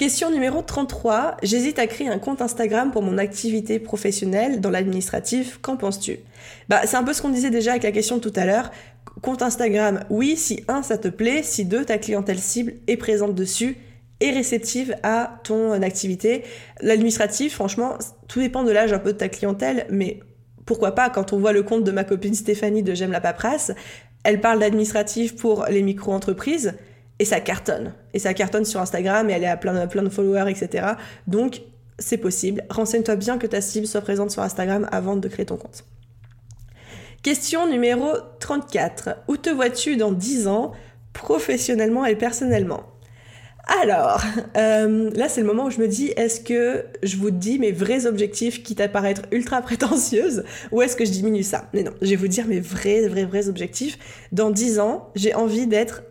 Question 0.00 0.30
numéro 0.30 0.62
33. 0.62 1.36
J'hésite 1.42 1.78
à 1.78 1.86
créer 1.86 2.08
un 2.08 2.18
compte 2.18 2.40
Instagram 2.40 2.90
pour 2.90 3.02
mon 3.02 3.18
activité 3.18 3.78
professionnelle 3.78 4.62
dans 4.62 4.70
l'administratif. 4.70 5.58
Qu'en 5.60 5.76
penses-tu? 5.76 6.20
Bah, 6.70 6.80
c'est 6.86 6.96
un 6.96 7.04
peu 7.04 7.12
ce 7.12 7.20
qu'on 7.20 7.28
disait 7.28 7.50
déjà 7.50 7.72
avec 7.72 7.82
la 7.82 7.92
question 7.92 8.18
tout 8.18 8.32
à 8.34 8.46
l'heure. 8.46 8.70
Compte 9.22 9.42
Instagram, 9.42 10.04
oui, 10.08 10.36
si 10.36 10.64
un, 10.68 10.82
ça 10.82 10.96
te 10.96 11.08
plaît, 11.08 11.42
si 11.42 11.64
deux, 11.64 11.84
ta 11.84 11.98
clientèle 11.98 12.38
cible 12.38 12.74
est 12.86 12.96
présente 12.96 13.34
dessus 13.34 13.76
et 14.20 14.30
réceptive 14.30 14.94
à 15.02 15.40
ton 15.44 15.72
activité. 15.82 16.44
L'administratif, 16.80 17.54
franchement, 17.54 17.98
tout 18.28 18.40
dépend 18.40 18.64
de 18.64 18.70
l'âge 18.70 18.92
un 18.92 18.98
peu 18.98 19.12
de 19.12 19.18
ta 19.18 19.28
clientèle, 19.28 19.86
mais 19.90 20.20
pourquoi 20.64 20.94
pas 20.94 21.10
quand 21.10 21.32
on 21.32 21.38
voit 21.38 21.52
le 21.52 21.62
compte 21.62 21.84
de 21.84 21.90
ma 21.90 22.04
copine 22.04 22.34
Stéphanie 22.34 22.82
de 22.82 22.94
J'aime 22.94 23.12
la 23.12 23.20
paperasse, 23.20 23.72
elle 24.24 24.40
parle 24.40 24.60
d'administratif 24.60 25.36
pour 25.36 25.64
les 25.68 25.82
micro-entreprises 25.82 26.74
et 27.18 27.24
ça 27.24 27.40
cartonne. 27.40 27.94
Et 28.14 28.18
ça 28.18 28.34
cartonne 28.34 28.64
sur 28.64 28.80
Instagram 28.80 29.28
et 29.30 29.34
elle 29.34 29.44
à 29.44 29.56
plein, 29.56 29.86
plein 29.86 30.02
de 30.02 30.08
followers, 30.08 30.50
etc. 30.50 30.86
Donc, 31.26 31.62
c'est 31.98 32.18
possible. 32.18 32.64
Renseigne-toi 32.70 33.16
bien 33.16 33.38
que 33.38 33.46
ta 33.46 33.60
cible 33.60 33.86
soit 33.86 34.00
présente 34.00 34.30
sur 34.30 34.42
Instagram 34.42 34.88
avant 34.92 35.16
de 35.16 35.28
créer 35.28 35.46
ton 35.46 35.56
compte. 35.56 35.84
Question 37.22 37.68
numéro 37.68 38.12
34. 38.38 39.10
Où 39.28 39.36
te 39.36 39.50
vois-tu 39.50 39.98
dans 39.98 40.10
10 40.10 40.48
ans, 40.48 40.72
professionnellement 41.12 42.06
et 42.06 42.16
personnellement? 42.16 42.84
Alors, 43.82 44.22
euh, 44.56 45.10
là 45.14 45.28
c'est 45.28 45.42
le 45.42 45.46
moment 45.46 45.66
où 45.66 45.70
je 45.70 45.80
me 45.80 45.86
dis, 45.86 46.06
est-ce 46.16 46.40
que 46.40 46.86
je 47.02 47.18
vous 47.18 47.30
dis 47.30 47.58
mes 47.58 47.72
vrais 47.72 48.06
objectifs 48.06 48.62
qui 48.62 48.74
t'apparaissent 48.74 49.20
ultra 49.32 49.60
prétentieuses 49.62 50.44
ou 50.72 50.80
est-ce 50.80 50.96
que 50.96 51.04
je 51.04 51.10
diminue 51.10 51.42
ça? 51.42 51.68
Mais 51.74 51.82
non, 51.82 51.92
je 52.00 52.08
vais 52.08 52.16
vous 52.16 52.26
dire 52.26 52.46
mes 52.46 52.58
vrais, 52.58 53.06
vrais, 53.06 53.26
vrais 53.26 53.50
objectifs. 53.50 53.98
Dans 54.32 54.48
10 54.48 54.78
ans, 54.78 55.10
j'ai 55.14 55.34
envie 55.34 55.66
d'être 55.66 56.02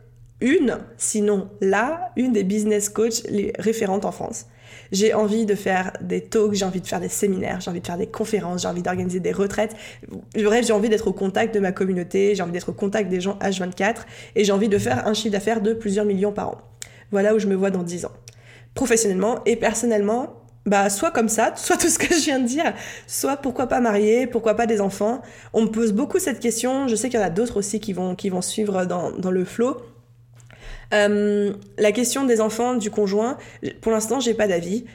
une, 0.42 0.78
sinon 0.98 1.50
là, 1.60 2.12
une 2.18 2.34
des 2.34 2.44
business 2.44 2.88
coachs 2.88 3.24
les 3.30 3.52
référentes 3.58 4.06
en 4.06 4.12
France. 4.12 4.46
J'ai 4.92 5.14
envie 5.14 5.46
de 5.46 5.56
faire 5.56 5.94
des 6.02 6.22
talks, 6.22 6.54
j'ai 6.54 6.66
envie 6.66 6.82
de 6.82 6.88
faire 6.88 7.00
des 7.00 7.10
séminaires, 7.10 7.62
j'ai 7.62 7.70
envie 7.70 7.82
de 7.82 7.86
faire 7.86 7.98
des 7.98 8.08
conférences, 8.08 8.64
j'ai 8.64 8.68
envie 8.68 8.82
d'organiser 8.82 9.20
des 9.20 9.32
retraites. 9.32 9.76
Bref, 10.36 10.66
j'ai 10.66 10.74
envie 10.74 10.90
d'être 10.90 11.08
au 11.08 11.14
contact 11.14 11.54
de 11.54 11.60
ma 11.60 11.72
communauté, 11.72 12.36
j'ai 12.36 12.44
envie 12.44 12.52
d'être 12.52 12.70
au 12.70 12.74
contact 12.74 13.10
des 13.10 13.22
gens 13.22 13.38
H24 13.42 13.98
et 14.36 14.44
j'ai 14.44 14.52
envie 14.52 14.70
de 14.70 14.78
faire 14.78 15.08
un 15.08 15.14
chiffre 15.14 15.32
d'affaires 15.32 15.62
de 15.62 15.74
plusieurs 15.74 16.06
millions 16.06 16.32
par 16.32 16.50
an. 16.50 16.58
Voilà 17.12 17.34
où 17.34 17.40
je 17.40 17.48
me 17.48 17.56
vois 17.56 17.72
dans 17.72 17.84
10 17.84 18.06
ans. 18.06 18.12
Professionnellement 18.74 19.40
et 19.46 19.56
personnellement, 19.56 20.34
bah 20.66 20.90
soit 20.90 21.12
comme 21.12 21.30
ça, 21.30 21.54
soit 21.56 21.78
tout 21.78 21.90
ce 21.90 22.00
que 22.00 22.14
je 22.14 22.26
viens 22.26 22.40
de 22.40 22.48
dire, 22.48 22.74
soit 23.08 23.38
pourquoi 23.38 23.68
pas 23.68 23.80
marier, 23.80 24.28
pourquoi 24.28 24.56
pas 24.56 24.66
des 24.66 24.82
enfants. 24.82 25.22
On 25.54 25.64
me 25.64 25.68
pose 25.68 25.94
beaucoup 25.94 26.20
cette 26.20 26.40
question, 26.40 26.88
je 26.88 26.96
sais 26.96 27.10
qu'il 27.10 27.20
y 27.20 27.24
en 27.24 27.26
a 27.26 27.32
d'autres 27.32 27.58
aussi 27.58 27.80
qui 27.80 27.94
vont, 27.94 28.16
qui 28.16 28.30
vont 28.30 28.42
suivre 28.42 28.86
dans, 28.86 29.12
dans 29.12 29.32
le 29.32 29.46
flow. 29.46 29.78
Euh, 30.94 31.54
la 31.78 31.92
question 31.92 32.26
des 32.26 32.42
enfants, 32.42 32.76
du 32.76 32.90
conjoint, 32.90 33.38
pour 33.82 33.92
l'instant, 33.92 34.20
j'ai 34.20 34.34
pas 34.34 34.48
d'avis. 34.48 34.86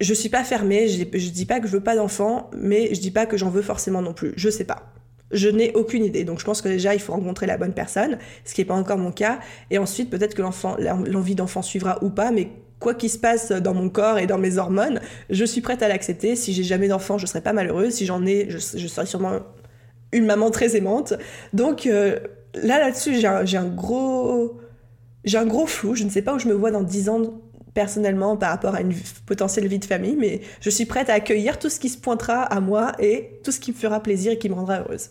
Je 0.00 0.14
suis 0.14 0.30
pas 0.30 0.44
fermée, 0.44 0.88
je 0.88 1.30
dis 1.30 1.46
pas 1.46 1.60
que 1.60 1.66
je 1.66 1.72
veux 1.72 1.82
pas 1.82 1.94
d'enfants, 1.94 2.50
mais 2.56 2.94
je 2.94 3.00
dis 3.00 3.10
pas 3.10 3.26
que 3.26 3.36
j'en 3.36 3.50
veux 3.50 3.62
forcément 3.62 4.00
non 4.00 4.14
plus. 4.14 4.32
Je 4.36 4.48
sais 4.48 4.64
pas. 4.64 4.92
Je 5.30 5.48
n'ai 5.48 5.72
aucune 5.74 6.04
idée. 6.04 6.24
Donc 6.24 6.40
je 6.40 6.44
pense 6.44 6.62
que 6.62 6.68
déjà, 6.68 6.94
il 6.94 7.00
faut 7.00 7.12
rencontrer 7.12 7.46
la 7.46 7.56
bonne 7.56 7.74
personne, 7.74 8.18
ce 8.44 8.54
qui 8.54 8.62
n'est 8.62 8.66
pas 8.66 8.74
encore 8.74 8.98
mon 8.98 9.12
cas. 9.12 9.40
Et 9.70 9.78
ensuite, 9.78 10.10
peut-être 10.10 10.34
que 10.34 10.42
l'envie 10.42 11.34
d'enfant 11.34 11.62
suivra 11.62 12.02
ou 12.02 12.10
pas, 12.10 12.30
mais 12.30 12.48
quoi 12.80 12.94
qu'il 12.94 13.10
se 13.10 13.18
passe 13.18 13.52
dans 13.52 13.74
mon 13.74 13.88
corps 13.90 14.18
et 14.18 14.26
dans 14.26 14.38
mes 14.38 14.58
hormones, 14.58 15.00
je 15.28 15.44
suis 15.44 15.60
prête 15.60 15.82
à 15.82 15.88
l'accepter. 15.88 16.34
Si 16.34 16.52
j'ai 16.52 16.64
jamais 16.64 16.88
d'enfant, 16.88 17.18
je 17.18 17.26
serai 17.26 17.42
pas 17.42 17.52
malheureuse. 17.52 17.92
Si 17.92 18.06
j'en 18.06 18.24
ai, 18.26 18.48
je, 18.50 18.58
serai 18.58 19.06
sûrement 19.06 19.40
une 20.12 20.24
maman 20.24 20.50
très 20.50 20.76
aimante. 20.76 21.12
Donc 21.52 21.86
euh, 21.86 22.18
là, 22.54 22.78
là-dessus, 22.80 23.14
j'ai 23.44 23.56
un, 23.56 23.68
gros 23.68 24.58
j'ai 25.24 25.38
un 25.38 25.46
gros 25.46 25.66
flou, 25.66 25.94
je 25.94 26.04
ne 26.04 26.10
sais 26.10 26.22
pas 26.22 26.34
où 26.34 26.38
je 26.38 26.48
me 26.48 26.54
vois 26.54 26.70
dans 26.70 26.82
10 26.82 27.08
ans 27.08 27.22
personnellement 27.74 28.36
par 28.36 28.50
rapport 28.50 28.74
à 28.74 28.80
une 28.80 28.92
potentielle 29.26 29.68
vie 29.68 29.78
de 29.78 29.84
famille, 29.84 30.16
mais 30.16 30.40
je 30.60 30.70
suis 30.70 30.86
prête 30.86 31.08
à 31.08 31.14
accueillir 31.14 31.58
tout 31.58 31.68
ce 31.68 31.78
qui 31.78 31.88
se 31.88 31.98
pointera 31.98 32.42
à 32.42 32.60
moi 32.60 32.92
et 32.98 33.40
tout 33.44 33.52
ce 33.52 33.60
qui 33.60 33.72
me 33.72 33.76
fera 33.76 34.02
plaisir 34.02 34.32
et 34.32 34.38
qui 34.38 34.48
me 34.48 34.54
rendra 34.54 34.80
heureuse. 34.80 35.10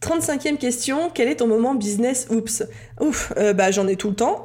35e 0.00 0.58
question, 0.58 1.10
quel 1.12 1.28
est 1.28 1.36
ton 1.36 1.46
moment 1.46 1.74
business? 1.74 2.26
Oups. 2.30 2.64
Ouf, 3.00 3.32
euh, 3.36 3.54
bah 3.54 3.70
j'en 3.70 3.86
ai 3.86 3.96
tout 3.96 4.10
le 4.10 4.16
temps. 4.16 4.44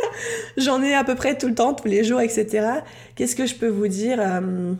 j'en 0.56 0.82
ai 0.82 0.94
à 0.94 1.04
peu 1.04 1.14
près 1.14 1.36
tout 1.36 1.48
le 1.48 1.54
temps, 1.54 1.74
tous 1.74 1.88
les 1.88 2.04
jours, 2.04 2.20
etc. 2.20 2.68
Qu'est-ce 3.14 3.36
que 3.36 3.44
je 3.44 3.54
peux 3.54 3.68
vous 3.68 3.88
dire 3.88 4.18
euh, 4.20 4.72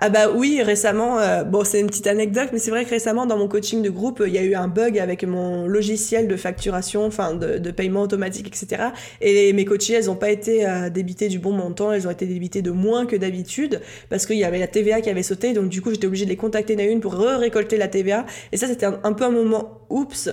Ah 0.00 0.10
bah 0.10 0.30
oui, 0.32 0.62
récemment, 0.62 1.18
euh, 1.18 1.42
bon 1.42 1.64
c'est 1.64 1.80
une 1.80 1.88
petite 1.88 2.06
anecdote, 2.06 2.50
mais 2.52 2.60
c'est 2.60 2.70
vrai 2.70 2.84
que 2.84 2.90
récemment 2.90 3.26
dans 3.26 3.36
mon 3.36 3.48
coaching 3.48 3.82
de 3.82 3.90
groupe, 3.90 4.22
il 4.24 4.32
y 4.32 4.38
a 4.38 4.44
eu 4.44 4.54
un 4.54 4.68
bug 4.68 4.96
avec 4.96 5.24
mon 5.24 5.66
logiciel 5.66 6.28
de 6.28 6.36
facturation, 6.36 7.04
enfin 7.04 7.34
de, 7.34 7.70
paiement 7.72 8.02
automatique, 8.02 8.46
etc. 8.46 8.90
Et 9.20 9.52
mes 9.52 9.64
coachés, 9.64 9.94
elles 9.94 10.06
n'ont 10.06 10.14
pas 10.14 10.30
été 10.30 10.64
euh, 10.68 10.88
débitées 10.88 11.26
du 11.26 11.40
bon 11.40 11.50
montant, 11.50 11.90
elles 11.90 12.06
ont 12.06 12.12
été 12.12 12.26
débitées 12.26 12.62
de 12.62 12.70
moins 12.70 13.06
que 13.06 13.16
d'habitude, 13.16 13.80
parce 14.08 14.24
qu'il 14.24 14.36
y 14.36 14.44
avait 14.44 14.60
la 14.60 14.68
TVA 14.68 15.00
qui 15.00 15.10
avait 15.10 15.24
sauté, 15.24 15.52
donc 15.52 15.68
du 15.68 15.82
coup 15.82 15.90
j'étais 15.90 16.06
obligée 16.06 16.26
de 16.26 16.30
les 16.30 16.36
contacter 16.36 16.74
une 16.74 16.80
à 16.80 16.84
une 16.84 17.00
pour 17.00 17.16
re-récolter 17.16 17.76
la 17.76 17.88
TVA. 17.88 18.24
Et 18.52 18.56
ça 18.56 18.68
c'était 18.68 18.86
un 18.86 19.12
peu 19.12 19.24
un 19.24 19.30
moment, 19.30 19.80
oups, 19.90 20.30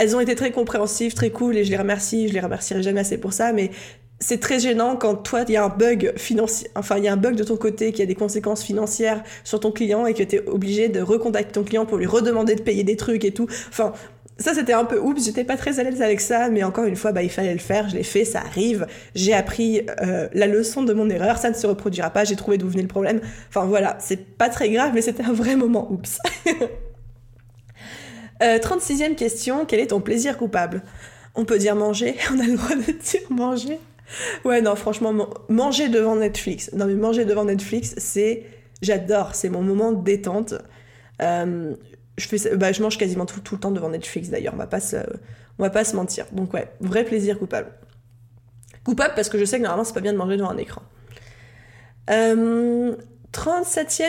elles 0.00 0.16
ont 0.16 0.20
été 0.20 0.34
très 0.34 0.50
compréhensives, 0.50 1.14
très 1.14 1.30
cool, 1.30 1.56
et 1.56 1.64
je 1.64 1.70
les 1.70 1.76
remercie, 1.76 2.28
je 2.28 2.32
les 2.32 2.40
remercierai 2.40 2.82
jamais 2.82 3.00
assez 3.00 3.18
pour 3.18 3.32
ça, 3.32 3.52
mais 3.52 3.70
c'est 4.20 4.38
très 4.38 4.60
gênant 4.60 4.96
quand 4.96 5.16
toi, 5.16 5.44
il 5.48 5.54
y 5.54 5.56
a 5.56 5.64
un 5.64 5.70
bug 5.70 6.12
financier, 6.16 6.68
enfin, 6.74 6.98
il 6.98 7.04
y 7.04 7.08
a 7.08 7.12
un 7.12 7.16
bug 7.16 7.36
de 7.36 7.44
ton 7.44 7.56
côté 7.56 7.92
qui 7.92 8.02
a 8.02 8.06
des 8.06 8.14
conséquences 8.14 8.62
financières 8.62 9.22
sur 9.44 9.60
ton 9.60 9.72
client 9.72 10.06
et 10.06 10.12
que 10.12 10.22
tu 10.22 10.36
es 10.36 10.46
obligé 10.46 10.88
de 10.88 11.00
recontacter 11.00 11.52
ton 11.52 11.64
client 11.64 11.86
pour 11.86 11.96
lui 11.96 12.06
redemander 12.06 12.54
de 12.54 12.60
payer 12.60 12.84
des 12.84 12.96
trucs 12.96 13.24
et 13.24 13.32
tout. 13.32 13.46
Enfin, 13.70 13.94
ça 14.40 14.54
c'était 14.54 14.74
un 14.74 14.84
peu 14.84 14.98
oups, 14.98 15.24
j'étais 15.24 15.44
pas 15.44 15.56
très 15.56 15.80
à 15.80 15.84
l'aise 15.84 16.02
avec 16.02 16.20
ça, 16.20 16.50
mais 16.50 16.62
encore 16.64 16.84
une 16.84 16.96
fois, 16.96 17.12
bah, 17.12 17.22
il 17.22 17.30
fallait 17.30 17.54
le 17.54 17.58
faire, 17.60 17.88
je 17.88 17.96
l'ai 17.96 18.02
fait, 18.02 18.26
ça 18.26 18.40
arrive, 18.40 18.86
j'ai 19.14 19.32
appris 19.32 19.86
euh, 20.02 20.28
la 20.34 20.46
leçon 20.46 20.82
de 20.82 20.92
mon 20.92 21.08
erreur, 21.08 21.38
ça 21.38 21.48
ne 21.48 21.54
se 21.54 21.66
reproduira 21.66 22.10
pas, 22.10 22.24
j'ai 22.24 22.36
trouvé 22.36 22.58
d'où 22.58 22.68
venait 22.68 22.82
le 22.82 22.88
problème. 22.88 23.20
Enfin 23.48 23.64
voilà, 23.64 23.96
c'est 24.00 24.36
pas 24.36 24.50
très 24.50 24.68
grave, 24.68 24.92
mais 24.94 25.02
c'était 25.02 25.24
un 25.24 25.32
vrai 25.32 25.56
moment 25.56 25.90
oups. 25.90 26.18
euh, 28.42 28.58
36e 28.58 29.14
question, 29.14 29.64
quel 29.66 29.80
est 29.80 29.88
ton 29.88 30.00
plaisir 30.00 30.36
coupable? 30.36 30.82
On 31.34 31.44
peut 31.44 31.58
dire 31.58 31.76
manger, 31.76 32.16
on 32.34 32.40
a 32.40 32.44
le 32.44 32.56
droit 32.56 32.76
de 32.76 32.92
dire 32.92 33.20
manger. 33.30 33.78
Ouais, 34.44 34.60
non, 34.60 34.74
franchement, 34.76 35.14
manger 35.48 35.88
devant 35.88 36.16
Netflix. 36.16 36.72
Non, 36.72 36.86
mais 36.86 36.94
manger 36.94 37.24
devant 37.24 37.44
Netflix, 37.44 37.94
c'est. 37.98 38.44
J'adore, 38.82 39.34
c'est 39.34 39.50
mon 39.50 39.62
moment 39.62 39.92
de 39.92 40.02
détente. 40.02 40.54
Euh, 41.20 41.74
je, 42.16 42.26
fais, 42.26 42.56
bah, 42.56 42.72
je 42.72 42.82
mange 42.82 42.96
quasiment 42.96 43.26
tout, 43.26 43.40
le 43.52 43.60
temps 43.60 43.70
devant 43.70 43.90
Netflix 43.90 44.30
d'ailleurs, 44.30 44.54
on 44.54 44.58
va 44.58 44.66
pas 44.66 44.80
se, 44.80 44.96
on 45.58 45.62
va 45.62 45.70
pas 45.70 45.84
se 45.84 45.94
mentir. 45.96 46.26
Donc, 46.32 46.54
ouais, 46.54 46.72
vrai 46.80 47.04
plaisir 47.04 47.38
coupable. 47.38 47.72
Coupable 48.84 49.12
parce 49.14 49.28
que 49.28 49.38
je 49.38 49.44
sais 49.44 49.58
que 49.58 49.62
normalement, 49.62 49.84
c'est 49.84 49.92
pas 49.92 50.00
bien 50.00 50.12
de 50.12 50.18
manger 50.18 50.36
devant 50.36 50.50
un 50.50 50.56
écran. 50.56 50.82
37e 52.08 52.94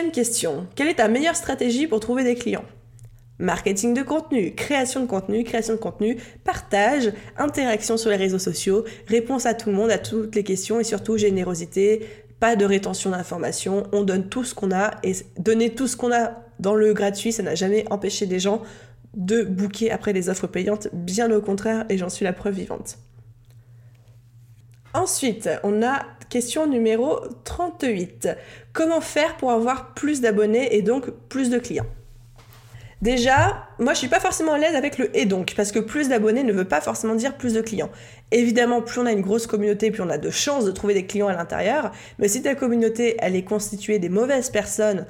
euh, 0.06 0.10
question. 0.10 0.66
Quelle 0.74 0.88
est 0.88 0.94
ta 0.94 1.08
meilleure 1.08 1.36
stratégie 1.36 1.86
pour 1.86 2.00
trouver 2.00 2.24
des 2.24 2.34
clients? 2.34 2.64
Marketing 3.42 3.92
de 3.92 4.02
contenu, 4.02 4.54
création 4.54 5.00
de 5.00 5.06
contenu, 5.06 5.44
création 5.44 5.74
de 5.74 5.78
contenu, 5.78 6.16
partage, 6.44 7.12
interaction 7.36 7.96
sur 7.96 8.10
les 8.10 8.16
réseaux 8.16 8.38
sociaux, 8.38 8.84
réponse 9.08 9.46
à 9.46 9.54
tout 9.54 9.68
le 9.68 9.76
monde, 9.76 9.90
à 9.90 9.98
toutes 9.98 10.34
les 10.34 10.44
questions 10.44 10.80
et 10.80 10.84
surtout 10.84 11.18
générosité, 11.18 12.06
pas 12.40 12.56
de 12.56 12.64
rétention 12.64 13.10
d'informations, 13.10 13.84
on 13.92 14.02
donne 14.02 14.28
tout 14.28 14.44
ce 14.44 14.54
qu'on 14.54 14.72
a 14.72 14.92
et 15.02 15.12
donner 15.38 15.70
tout 15.74 15.86
ce 15.86 15.96
qu'on 15.96 16.12
a 16.12 16.32
dans 16.60 16.74
le 16.74 16.94
gratuit, 16.94 17.32
ça 17.32 17.42
n'a 17.42 17.54
jamais 17.54 17.84
empêché 17.90 18.26
des 18.26 18.38
gens 18.38 18.62
de 19.14 19.42
booker 19.42 19.90
après 19.90 20.12
des 20.12 20.28
offres 20.28 20.46
payantes, 20.46 20.88
bien 20.92 21.30
au 21.30 21.42
contraire 21.42 21.84
et 21.88 21.98
j'en 21.98 22.08
suis 22.08 22.24
la 22.24 22.32
preuve 22.32 22.54
vivante. 22.54 22.98
Ensuite, 24.94 25.48
on 25.64 25.82
a 25.82 26.02
question 26.28 26.66
numéro 26.66 27.20
38. 27.44 28.28
Comment 28.72 29.00
faire 29.00 29.36
pour 29.36 29.50
avoir 29.50 29.94
plus 29.94 30.20
d'abonnés 30.20 30.76
et 30.76 30.82
donc 30.82 31.10
plus 31.28 31.50
de 31.50 31.58
clients? 31.58 31.86
Déjà, 33.02 33.66
moi 33.80 33.94
je 33.94 33.98
suis 33.98 34.08
pas 34.08 34.20
forcément 34.20 34.52
à 34.52 34.58
l'aise 34.58 34.76
avec 34.76 34.96
le 34.96 35.14
et 35.16 35.26
donc, 35.26 35.54
parce 35.56 35.72
que 35.72 35.80
plus 35.80 36.08
d'abonnés 36.08 36.44
ne 36.44 36.52
veut 36.52 36.68
pas 36.68 36.80
forcément 36.80 37.16
dire 37.16 37.36
plus 37.36 37.52
de 37.52 37.60
clients. 37.60 37.90
Évidemment, 38.30 38.80
plus 38.80 39.00
on 39.00 39.06
a 39.06 39.12
une 39.12 39.22
grosse 39.22 39.48
communauté, 39.48 39.90
plus 39.90 40.02
on 40.02 40.08
a 40.08 40.18
de 40.18 40.30
chances 40.30 40.64
de 40.64 40.70
trouver 40.70 40.94
des 40.94 41.04
clients 41.04 41.26
à 41.26 41.34
l'intérieur, 41.34 41.90
mais 42.20 42.28
si 42.28 42.42
ta 42.42 42.54
communauté 42.54 43.16
elle 43.18 43.34
est 43.34 43.42
constituée 43.42 43.98
des 43.98 44.08
mauvaises 44.08 44.50
personnes 44.50 45.04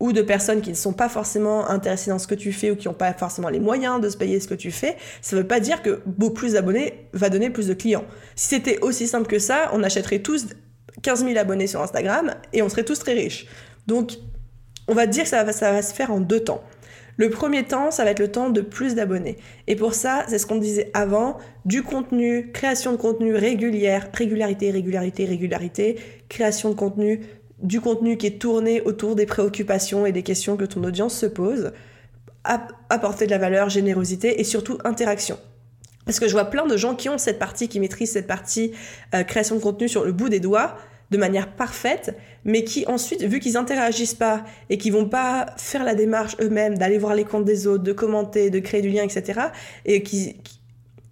ou 0.00 0.12
de 0.12 0.22
personnes 0.22 0.60
qui 0.60 0.70
ne 0.70 0.74
sont 0.74 0.92
pas 0.92 1.08
forcément 1.08 1.70
intéressées 1.70 2.10
dans 2.10 2.18
ce 2.18 2.26
que 2.26 2.34
tu 2.34 2.52
fais 2.52 2.72
ou 2.72 2.76
qui 2.76 2.88
n'ont 2.88 2.94
pas 2.94 3.12
forcément 3.12 3.48
les 3.48 3.60
moyens 3.60 4.00
de 4.00 4.10
se 4.10 4.16
payer 4.16 4.40
ce 4.40 4.48
que 4.48 4.54
tu 4.54 4.72
fais, 4.72 4.96
ça 5.22 5.36
ne 5.36 5.42
veut 5.42 5.46
pas 5.46 5.60
dire 5.60 5.82
que 5.82 6.02
beaucoup 6.04 6.34
plus 6.34 6.54
d'abonnés 6.54 7.06
va 7.12 7.30
donner 7.30 7.50
plus 7.50 7.68
de 7.68 7.74
clients. 7.74 8.04
Si 8.34 8.48
c'était 8.48 8.80
aussi 8.80 9.06
simple 9.06 9.28
que 9.28 9.38
ça, 9.38 9.70
on 9.72 9.84
achèterait 9.84 10.18
tous 10.18 10.48
15 11.00 11.24
000 11.24 11.38
abonnés 11.38 11.68
sur 11.68 11.80
Instagram 11.80 12.34
et 12.52 12.62
on 12.62 12.68
serait 12.68 12.82
tous 12.82 12.98
très 12.98 13.12
riches. 13.12 13.46
Donc, 13.86 14.14
on 14.88 14.94
va 14.94 15.06
dire 15.06 15.22
que 15.22 15.28
ça 15.28 15.52
ça 15.52 15.70
va 15.70 15.82
se 15.82 15.94
faire 15.94 16.10
en 16.10 16.18
deux 16.18 16.40
temps. 16.40 16.62
Le 17.16 17.30
premier 17.30 17.64
temps, 17.64 17.90
ça 17.90 18.04
va 18.04 18.10
être 18.10 18.18
le 18.18 18.30
temps 18.30 18.50
de 18.50 18.60
plus 18.60 18.94
d'abonnés. 18.94 19.38
Et 19.66 19.76
pour 19.76 19.94
ça, 19.94 20.24
c'est 20.28 20.38
ce 20.38 20.46
qu'on 20.46 20.56
disait 20.56 20.90
avant, 20.92 21.38
du 21.64 21.82
contenu, 21.82 22.50
création 22.52 22.92
de 22.92 22.96
contenu 22.96 23.34
régulière, 23.34 24.10
régularité, 24.12 24.70
régularité, 24.70 25.24
régularité, 25.24 25.96
création 26.28 26.70
de 26.70 26.74
contenu, 26.74 27.20
du 27.62 27.80
contenu 27.80 28.18
qui 28.18 28.26
est 28.26 28.38
tourné 28.38 28.82
autour 28.82 29.16
des 29.16 29.24
préoccupations 29.24 30.04
et 30.04 30.12
des 30.12 30.22
questions 30.22 30.56
que 30.56 30.64
ton 30.64 30.84
audience 30.84 31.16
se 31.16 31.26
pose, 31.26 31.72
apporter 32.44 33.26
de 33.26 33.30
la 33.30 33.38
valeur, 33.38 33.70
générosité 33.70 34.40
et 34.40 34.44
surtout 34.44 34.78
interaction. 34.84 35.38
Parce 36.04 36.20
que 36.20 36.28
je 36.28 36.32
vois 36.32 36.44
plein 36.44 36.66
de 36.66 36.76
gens 36.76 36.94
qui 36.94 37.08
ont 37.08 37.18
cette 37.18 37.38
partie, 37.38 37.68
qui 37.68 37.80
maîtrisent 37.80 38.12
cette 38.12 38.28
partie 38.28 38.72
euh, 39.14 39.24
création 39.24 39.56
de 39.56 39.60
contenu 39.60 39.88
sur 39.88 40.04
le 40.04 40.12
bout 40.12 40.28
des 40.28 40.38
doigts, 40.38 40.76
de 41.10 41.18
manière 41.18 41.52
parfaite, 41.52 42.16
mais 42.44 42.64
qui 42.64 42.86
ensuite, 42.86 43.22
vu 43.22 43.38
qu'ils 43.38 43.56
interagissent 43.56 44.14
pas 44.14 44.44
et 44.70 44.78
qu'ils 44.78 44.92
vont 44.92 45.08
pas 45.08 45.46
faire 45.56 45.84
la 45.84 45.94
démarche 45.94 46.36
eux-mêmes, 46.40 46.76
d'aller 46.78 46.98
voir 46.98 47.14
les 47.14 47.24
comptes 47.24 47.44
des 47.44 47.66
autres, 47.66 47.84
de 47.84 47.92
commenter, 47.92 48.50
de 48.50 48.58
créer 48.58 48.82
du 48.82 48.90
lien, 48.90 49.04
etc., 49.04 49.40
et 49.84 50.02
qui, 50.02 50.36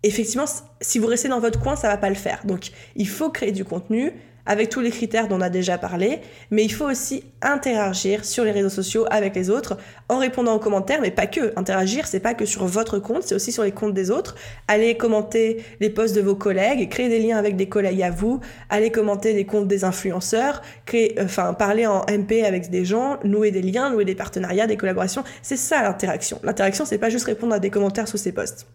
effectivement, 0.03 0.47
si 0.81 0.99
vous 0.99 1.07
restez 1.07 1.29
dans 1.29 1.41
votre 1.41 1.61
coin, 1.61 1.77
ça 1.77 1.89
va 1.89 1.97
pas 1.97 2.09
le 2.09 2.15
faire. 2.15 2.45
Donc, 2.45 2.71
il 2.97 3.09
faut 3.09 3.31
créer 3.31 3.53
du 3.53 3.65
contenu, 3.65 4.13
avec 4.47 4.69
tous 4.69 4.81
les 4.81 4.91
critères 4.91 5.29
dont 5.29 5.37
on 5.37 5.41
a 5.41 5.51
déjà 5.51 5.79
parlé, 5.79 6.21
mais 6.51 6.65
il 6.65 6.73
faut 6.73 6.85
aussi 6.85 7.25
interagir 7.43 8.25
sur 8.25 8.45
les 8.45 8.51
réseaux 8.51 8.69
sociaux 8.69 9.07
avec 9.11 9.35
les 9.35 9.51
autres 9.51 9.77
en 10.09 10.19
répondant 10.19 10.55
aux 10.55 10.59
commentaires, 10.59 11.01
mais 11.01 11.11
pas 11.11 11.27
que. 11.27 11.53
Interagir, 11.57 12.07
c'est 12.07 12.21
pas 12.21 12.35
que 12.35 12.45
sur 12.45 12.67
votre 12.67 12.99
compte, 12.99 13.23
c'est 13.23 13.35
aussi 13.35 13.53
sur 13.53 13.63
les 13.63 13.73
comptes 13.73 13.95
des 13.95 14.11
autres. 14.11 14.35
Allez 14.69 14.97
commenter 14.97 15.65
les 15.81 15.91
posts 15.91 16.15
de 16.15 16.21
vos 16.21 16.35
collègues, 16.35 16.89
créer 16.89 17.09
des 17.09 17.21
liens 17.21 17.39
avec 17.39 17.57
des 17.57 17.69
collègues 17.69 18.03
à 18.03 18.11
vous, 18.11 18.41
allez 18.71 18.91
commenter 18.91 19.33
les 19.33 19.47
comptes 19.47 19.69
des 19.69 19.85
influenceurs, 19.85 20.63
créer, 20.87 21.17
enfin, 21.21 21.55
parler 21.55 21.87
en 21.87 22.05
MP 22.09 22.45
avec 22.45 22.71
des 22.71 22.85
gens, 22.85 23.19
nouer 23.25 23.51
des 23.51 23.63
liens, 23.63 23.91
nouer 23.91 24.05
des 24.05 24.15
partenariats, 24.15 24.67
des 24.67 24.77
collaborations. 24.77 25.25
C'est 25.43 25.57
ça 25.57 25.83
l'interaction. 25.83 26.41
L'interaction, 26.43 26.85
c'est 26.85 26.99
pas 26.99 27.11
juste 27.11 27.27
répondre 27.27 27.55
à 27.55 27.59
des 27.59 27.71
commentaires 27.71 28.09
sous 28.09 28.19
ces 28.19 28.33
posts. 28.33 28.67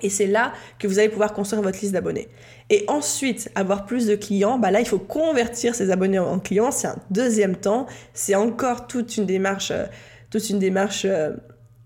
Et 0.00 0.08
c'est 0.08 0.26
là 0.26 0.52
que 0.78 0.86
vous 0.86 0.98
allez 0.98 1.10
pouvoir 1.10 1.34
construire 1.34 1.62
votre 1.62 1.78
liste 1.80 1.92
d'abonnés. 1.92 2.28
Et 2.70 2.84
ensuite, 2.88 3.50
avoir 3.54 3.84
plus 3.84 4.06
de 4.06 4.16
clients, 4.16 4.58
bah 4.58 4.70
là, 4.70 4.80
il 4.80 4.86
faut 4.86 4.98
convertir 4.98 5.74
ces 5.74 5.90
abonnés 5.90 6.18
en 6.18 6.38
clients. 6.38 6.70
C'est 6.70 6.86
un 6.86 6.96
deuxième 7.10 7.56
temps. 7.56 7.86
C'est 8.14 8.34
encore 8.34 8.86
toute 8.86 9.16
une 9.16 9.26
démarche, 9.26 9.70
euh, 9.70 9.84
toute 10.30 10.48
une 10.48 10.58
démarche. 10.58 11.04
Euh, 11.04 11.32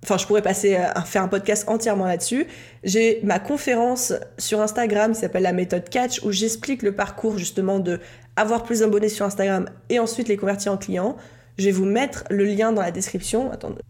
enfin, 0.04 0.18
je 0.18 0.26
pourrais 0.26 0.42
passer 0.42 0.76
à 0.76 1.02
faire 1.02 1.22
un 1.22 1.28
podcast 1.28 1.68
entièrement 1.68 2.06
là-dessus. 2.06 2.46
J'ai 2.84 3.20
ma 3.24 3.40
conférence 3.40 4.12
sur 4.38 4.60
Instagram 4.60 5.12
qui 5.12 5.20
s'appelle 5.20 5.42
la 5.42 5.52
méthode 5.52 5.88
Catch 5.88 6.22
où 6.22 6.30
j'explique 6.30 6.82
le 6.82 6.94
parcours 6.94 7.38
justement 7.38 7.80
de 7.80 7.98
avoir 8.36 8.62
plus 8.62 8.80
d'abonnés 8.80 9.08
sur 9.08 9.26
Instagram 9.26 9.68
et 9.88 9.98
ensuite 9.98 10.28
les 10.28 10.36
convertir 10.36 10.72
en 10.72 10.76
clients. 10.76 11.16
Je 11.58 11.64
vais 11.64 11.72
vous 11.72 11.86
mettre 11.86 12.22
le 12.30 12.44
lien 12.44 12.70
dans 12.70 12.82
la 12.82 12.92
description. 12.92 13.50
Attendez. 13.50 13.80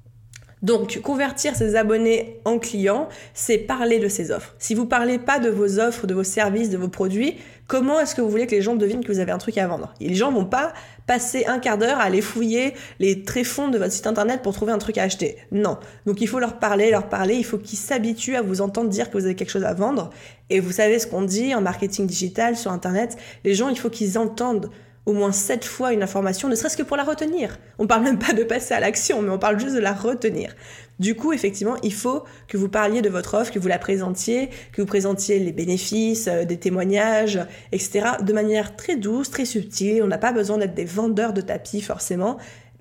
Donc, 0.62 1.00
convertir 1.02 1.54
ses 1.54 1.76
abonnés 1.76 2.40
en 2.46 2.58
clients, 2.58 3.08
c'est 3.34 3.58
parler 3.58 3.98
de 3.98 4.08
ses 4.08 4.30
offres. 4.30 4.54
Si 4.58 4.74
vous 4.74 4.86
parlez 4.86 5.18
pas 5.18 5.38
de 5.38 5.50
vos 5.50 5.78
offres, 5.78 6.06
de 6.06 6.14
vos 6.14 6.24
services, 6.24 6.70
de 6.70 6.78
vos 6.78 6.88
produits, 6.88 7.36
comment 7.66 8.00
est-ce 8.00 8.14
que 8.14 8.22
vous 8.22 8.30
voulez 8.30 8.46
que 8.46 8.54
les 8.54 8.62
gens 8.62 8.74
devinent 8.74 9.04
que 9.04 9.12
vous 9.12 9.18
avez 9.18 9.32
un 9.32 9.38
truc 9.38 9.58
à 9.58 9.66
vendre? 9.66 9.92
Et 10.00 10.08
les 10.08 10.14
gens 10.14 10.32
vont 10.32 10.46
pas 10.46 10.72
passer 11.06 11.44
un 11.44 11.58
quart 11.58 11.76
d'heure 11.76 11.98
à 11.98 12.04
aller 12.04 12.22
fouiller 12.22 12.72
les 13.00 13.22
tréfonds 13.22 13.68
de 13.68 13.76
votre 13.76 13.92
site 13.92 14.06
internet 14.06 14.40
pour 14.42 14.54
trouver 14.54 14.72
un 14.72 14.78
truc 14.78 14.96
à 14.96 15.02
acheter. 15.02 15.36
Non. 15.52 15.76
Donc, 16.06 16.22
il 16.22 16.26
faut 16.26 16.38
leur 16.38 16.58
parler, 16.58 16.90
leur 16.90 17.10
parler, 17.10 17.34
il 17.34 17.44
faut 17.44 17.58
qu'ils 17.58 17.78
s'habituent 17.78 18.36
à 18.36 18.42
vous 18.42 18.62
entendre 18.62 18.88
dire 18.88 19.10
que 19.10 19.18
vous 19.18 19.26
avez 19.26 19.34
quelque 19.34 19.50
chose 19.50 19.64
à 19.64 19.74
vendre. 19.74 20.10
Et 20.48 20.60
vous 20.60 20.72
savez 20.72 20.98
ce 20.98 21.06
qu'on 21.06 21.22
dit 21.22 21.54
en 21.54 21.60
marketing 21.60 22.06
digital, 22.06 22.56
sur 22.56 22.72
internet, 22.72 23.18
les 23.44 23.52
gens, 23.52 23.68
il 23.68 23.78
faut 23.78 23.90
qu'ils 23.90 24.16
entendent 24.16 24.70
au 25.06 25.12
moins 25.12 25.30
sept 25.32 25.64
fois 25.64 25.92
une 25.92 26.02
information, 26.02 26.48
ne 26.48 26.56
serait-ce 26.56 26.76
que 26.76 26.82
pour 26.82 26.96
la 26.96 27.04
retenir. 27.04 27.58
On 27.78 27.86
parle 27.86 28.02
même 28.02 28.18
pas 28.18 28.32
de 28.32 28.42
passer 28.42 28.74
à 28.74 28.80
l'action, 28.80 29.22
mais 29.22 29.30
on 29.30 29.38
parle 29.38 29.58
juste 29.58 29.74
de 29.74 29.80
la 29.80 29.92
retenir. 29.92 30.54
Du 30.98 31.14
coup, 31.14 31.32
effectivement, 31.32 31.76
il 31.82 31.92
faut 31.92 32.24
que 32.48 32.56
vous 32.56 32.68
parliez 32.68 33.02
de 33.02 33.08
votre 33.08 33.34
offre, 33.34 33.52
que 33.52 33.58
vous 33.58 33.68
la 33.68 33.78
présentiez, 33.78 34.50
que 34.72 34.82
vous 34.82 34.86
présentiez 34.86 35.38
les 35.38 35.52
bénéfices, 35.52 36.26
euh, 36.26 36.44
des 36.44 36.56
témoignages, 36.56 37.38
etc. 37.70 38.08
de 38.20 38.32
manière 38.32 38.76
très 38.76 38.96
douce, 38.96 39.30
très 39.30 39.44
subtile. 39.44 40.02
On 40.02 40.08
n'a 40.08 40.18
pas 40.18 40.32
besoin 40.32 40.58
d'être 40.58 40.74
des 40.74 40.84
vendeurs 40.84 41.32
de 41.32 41.40
tapis 41.40 41.82
forcément, 41.82 42.38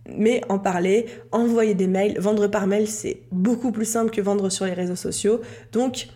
mais 0.08 0.42
en 0.50 0.60
parler, 0.60 1.06
envoyer 1.32 1.76
des 1.76 1.88
mails, 1.88 2.20
vendre 2.20 2.48
par 2.48 2.68
mail, 2.68 2.88
c'est 2.88 3.22
beaucoup 3.32 3.72
plus 3.72 3.86
simple 3.86 4.12
que 4.12 4.22
vendre 4.22 4.50
sur 4.50 4.66
les 4.66 4.74
réseaux 4.74 4.96
sociaux. 4.96 5.42
Donc, 5.74 6.08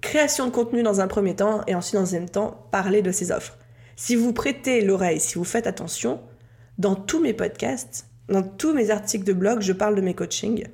création 0.00 0.46
de 0.46 0.50
contenu 0.50 0.82
dans 0.82 1.00
un 1.00 1.08
premier 1.08 1.34
temps 1.34 1.62
et 1.66 1.74
ensuite 1.74 1.94
dans 1.94 2.00
un 2.00 2.04
deuxième 2.04 2.28
temps, 2.28 2.66
parler 2.70 3.00
de 3.02 3.12
ses 3.12 3.32
offres. 3.32 3.57
Si 4.00 4.14
vous 4.14 4.32
prêtez 4.32 4.80
l'oreille, 4.80 5.18
si 5.18 5.34
vous 5.34 5.44
faites 5.44 5.66
attention, 5.66 6.20
dans 6.78 6.94
tous 6.94 7.20
mes 7.20 7.32
podcasts, 7.32 8.06
dans 8.28 8.44
tous 8.44 8.72
mes 8.72 8.92
articles 8.92 9.24
de 9.24 9.32
blog, 9.32 9.60
je 9.60 9.72
parle 9.72 9.96
de 9.96 10.00
mes 10.00 10.14
coachings. 10.14 10.68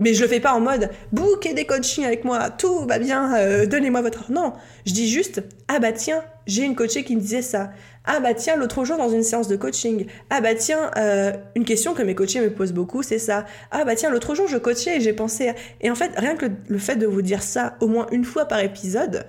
Mais 0.00 0.12
je 0.12 0.20
le 0.20 0.28
fais 0.28 0.38
pas 0.38 0.52
en 0.52 0.60
mode 0.60 0.90
bouquez 1.12 1.54
des 1.54 1.64
coachings 1.64 2.04
avec 2.04 2.26
moi, 2.26 2.50
tout 2.50 2.84
va 2.84 2.98
bien, 2.98 3.34
euh, 3.36 3.64
donnez-moi 3.64 4.02
votre. 4.02 4.30
Non, 4.30 4.52
je 4.84 4.92
dis 4.92 5.08
juste 5.08 5.42
ah 5.66 5.78
bah 5.78 5.92
tiens, 5.92 6.22
j'ai 6.46 6.64
une 6.64 6.76
coachée 6.76 7.04
qui 7.04 7.16
me 7.16 7.22
disait 7.22 7.40
ça. 7.40 7.72
Ah 8.04 8.20
bah 8.20 8.34
tiens, 8.34 8.56
l'autre 8.56 8.84
jour 8.84 8.98
dans 8.98 9.08
une 9.08 9.22
séance 9.22 9.48
de 9.48 9.56
coaching. 9.56 10.04
Ah 10.28 10.42
bah 10.42 10.54
tiens, 10.54 10.90
euh, 10.98 11.32
une 11.56 11.64
question 11.64 11.94
que 11.94 12.02
mes 12.02 12.14
coachés 12.14 12.42
me 12.42 12.52
posent 12.52 12.74
beaucoup, 12.74 13.02
c'est 13.02 13.18
ça. 13.18 13.46
Ah 13.70 13.86
bah 13.86 13.94
tiens, 13.94 14.10
l'autre 14.10 14.34
jour 14.34 14.46
je 14.46 14.58
coachais 14.58 14.98
et 14.98 15.00
j'ai 15.00 15.14
pensé. 15.14 15.48
À... 15.48 15.54
Et 15.80 15.90
en 15.90 15.94
fait, 15.94 16.10
rien 16.18 16.36
que 16.36 16.48
le, 16.68 16.78
fait 16.78 16.96
de 16.96 17.06
vous 17.06 17.22
dire 17.22 17.42
ça 17.42 17.78
au 17.80 17.86
moins 17.86 18.06
une 18.12 18.26
fois 18.26 18.44
par 18.44 18.60
épisode, 18.60 19.24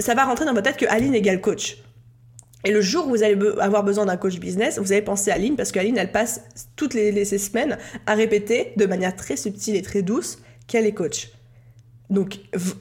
ça 0.00 0.14
va 0.14 0.24
rentrer 0.24 0.44
dans 0.44 0.52
votre 0.54 0.70
tête 0.70 0.76
que 0.76 0.86
Aline 0.86 1.14
égale 1.14 1.40
coach. 1.40 1.82
Et 2.64 2.72
le 2.72 2.80
jour 2.80 3.06
où 3.06 3.10
vous 3.10 3.22
allez 3.22 3.38
avoir 3.60 3.84
besoin 3.84 4.06
d'un 4.06 4.16
coach 4.16 4.38
business, 4.38 4.78
vous 4.78 4.92
allez 4.92 5.02
penser 5.02 5.30
à 5.30 5.34
Aline 5.34 5.56
parce 5.56 5.70
qu'Aline, 5.70 5.96
elle 5.96 6.10
passe 6.10 6.42
toutes 6.76 6.94
les, 6.94 7.24
ces 7.24 7.38
semaines 7.38 7.78
à 8.06 8.14
répéter 8.14 8.72
de 8.76 8.86
manière 8.86 9.14
très 9.14 9.36
subtile 9.36 9.76
et 9.76 9.82
très 9.82 10.02
douce 10.02 10.38
qu'elle 10.66 10.86
est 10.86 10.92
coach. 10.92 11.30
Donc, 12.10 12.38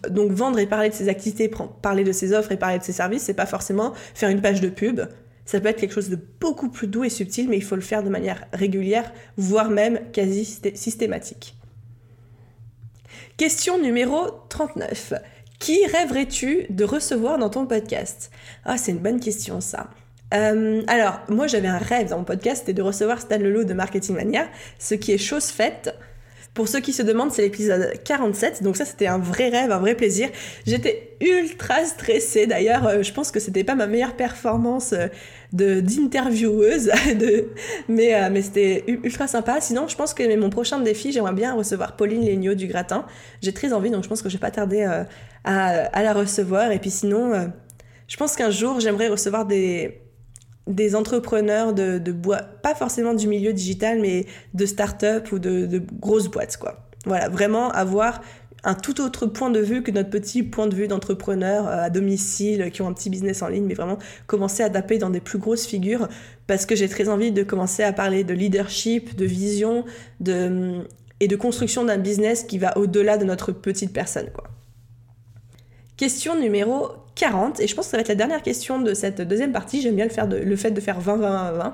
donc 0.10 0.32
vendre 0.32 0.58
et 0.58 0.66
parler 0.66 0.90
de 0.90 0.94
ses 0.94 1.10
activités, 1.10 1.52
parler 1.82 2.04
de 2.04 2.12
ses 2.12 2.34
offres 2.34 2.52
et 2.52 2.58
parler 2.58 2.80
de 2.80 2.84
ses 2.84 2.94
services, 2.94 3.24
c'est 3.24 3.34
pas 3.34 3.46
forcément 3.46 3.94
faire 4.16 4.30
une 4.30 4.42
page 4.42 4.62
de 4.62 4.70
pub. 4.70 5.02
Ça 5.46 5.60
peut 5.60 5.70
être 5.70 5.80
quelque 5.80 5.94
chose 5.94 6.10
de 6.10 6.18
beaucoup 6.40 6.70
plus 6.70 6.88
doux 6.88 7.04
et 7.04 7.10
subtil, 7.10 7.48
mais 7.48 7.58
il 7.58 7.64
faut 7.64 7.76
le 7.76 7.82
faire 7.82 8.04
de 8.04 8.10
manière 8.10 8.46
régulière, 8.54 9.14
voire 9.38 9.70
même 9.70 10.00
quasi 10.12 10.60
systématique. 10.74 11.56
Question 13.38 13.82
numéro 13.82 14.28
39. 14.50 15.14
Qui 15.60 15.86
rêverais-tu 15.88 16.65
de 16.70 16.84
recevoir 16.84 17.38
dans 17.38 17.50
ton 17.50 17.65
podcast? 17.65 18.32
Ah, 18.63 18.78
c'est 18.78 18.91
une 18.91 19.00
bonne 19.00 19.20
question 19.20 19.60
ça. 19.60 19.89
Euh, 20.34 20.84
alors, 20.88 21.20
moi 21.30 21.48
j'avais 21.48 21.67
un 21.67 21.78
rêve 21.78 22.10
dans 22.10 22.20
mon 22.20 22.24
podcast, 22.24 22.62
c'était 22.62 22.74
de 22.74 22.82
recevoir 22.82 23.22
Stan 23.22 23.38
Leloup 23.38 23.63
de 23.63 23.74
Marketing 23.74 24.15
Mania, 24.15 24.48
ce 24.78 24.93
qui 24.93 25.13
est 25.13 25.17
chose 25.17 25.46
faite. 25.46 25.96
Pour 26.58 26.67
ceux 26.67 26.80
qui 26.80 26.91
se 26.91 27.04
demandent, 27.04 27.32
c'est 27.32 27.43
l'épisode 27.43 27.93
47, 28.04 28.63
donc 28.63 28.78
ça 28.78 28.84
c'était 28.84 29.06
un 29.06 29.20
vrai 29.20 29.50
rêve, 29.50 29.72
un 29.72 29.78
vrai 29.78 29.93
plaisir. 29.93 30.28
J'étais 30.65 31.15
ultra 31.22 31.86
stressée, 31.86 32.48
d'ailleurs 32.48 32.88
euh, 32.88 33.04
je 33.04 33.13
pense 33.13 33.30
que 33.30 33.39
c'était 33.39 33.63
pas 33.63 33.76
ma 33.76 33.86
meilleure 33.86 34.15
performance 34.15 34.93
euh, 34.93 35.06
de 35.54 35.82
d'intervieweuse, 35.82 36.89
mais, 37.88 38.15
euh, 38.15 38.30
mais 38.32 38.41
c'était 38.41 38.84
ultra 38.88 39.28
sympa. 39.28 39.62
Sinon 39.62 39.88
je 39.88 39.96
pense 39.96 40.15
que 40.15 40.36
mon 40.36 40.50
prochain 40.50 40.80
défi, 40.80 41.12
j'aimerais 41.12 41.34
bien 41.34 41.54
recevoir 41.54 41.96
Pauline 41.96 42.26
Legnaud 42.26 42.56
du 42.56 42.65
Gratin. 42.65 43.06
J'ai 43.43 43.54
très 43.54 43.72
envie, 43.72 43.91
donc 43.91 44.04
je 44.04 44.10
pense 44.10 44.24
que 44.24 44.30
je 44.30 44.34
vais 44.34 44.41
pas 44.41 44.50
tarder 44.50 44.82
à, 44.82 45.06
à, 45.43 46.02
la 46.02 46.13
recevoir. 46.13 46.72
Et 46.72 46.80
puis 46.80 46.89
sinon, 46.89 47.52
je 48.08 48.17
pense 48.17 48.36
qu'un 48.36 48.50
jour 48.50 48.80
j'aimerais 48.80 49.10
recevoir 49.10 49.46
des 49.46 50.02
des 50.68 50.96
entrepreneurs 50.96 51.74
de, 51.74 51.98
de 51.98 52.12
bois, 52.12 52.42
pas 52.62 52.76
forcément 52.76 53.14
du 53.14 53.28
milieu 53.28 53.54
digital, 53.54 54.00
mais 54.00 54.26
de 54.54 54.66
start-up 54.66 55.32
ou 55.32 55.40
de, 55.40 55.82
grosses 56.00 56.28
boîtes, 56.28 56.58
quoi. 56.58 56.88
Voilà, 57.06 57.30
vraiment 57.30 57.72
avoir 57.72 58.22
un 58.64 58.74
tout 58.74 59.00
autre 59.02 59.28
point 59.28 59.50
de 59.50 59.60
vue 59.60 59.82
que 59.82 59.92
notre 59.92 60.10
petit 60.10 60.44
point 60.44 60.68
de 60.68 60.76
vue 60.76 60.88
d'entrepreneur 60.88 61.68
euh, 61.68 61.84
à 61.84 61.90
domicile 61.90 62.70
qui 62.72 62.82
ont 62.82 62.88
un 62.88 62.94
petit 62.94 63.10
business 63.10 63.42
en 63.42 63.48
ligne, 63.48 63.66
mais 63.66 63.76
vraiment 63.76 63.98
commencer 64.26 64.62
à 64.64 64.70
taper 64.70 64.98
dans 64.98 65.10
des 65.10 65.22
plus 65.22 65.38
grosses 65.38 65.66
figures 65.66 66.10
parce 66.48 66.66
que 66.66 66.76
j'ai 66.76 66.90
très 66.90 67.08
envie 67.08 67.32
de 67.32 67.44
commencer 67.44 67.84
à 67.84 67.94
parler 67.94 68.24
de 68.24 68.34
leadership, 68.34 69.16
de 69.16 69.26
vision, 69.26 69.86
de, 70.20 70.82
et 71.20 71.28
de 71.28 71.36
construction 71.36 71.86
d'un 71.86 71.98
business 71.98 72.44
qui 72.44 72.58
va 72.58 72.78
au-delà 72.78 73.18
de 73.18 73.24
notre 73.24 73.52
petite 73.52 73.94
personne, 73.94 74.30
quoi. 74.34 74.46
Question 75.96 76.40
numéro 76.40 76.90
40, 77.18 77.60
et 77.60 77.68
je 77.68 77.76
pense 77.76 77.86
que 77.86 77.92
ça 77.92 77.98
va 77.98 78.02
être 78.02 78.08
la 78.08 78.16
dernière 78.16 78.44
question 78.44 78.80
de 78.80 78.94
cette 78.94 79.22
deuxième 79.22 79.52
partie, 79.52 79.82
j'aime 79.82 79.96
bien 79.96 80.08
le, 80.30 80.56
fait 80.56 80.72
de 80.72 80.80
faire 80.80 81.02
20-20-20. 81.02 81.74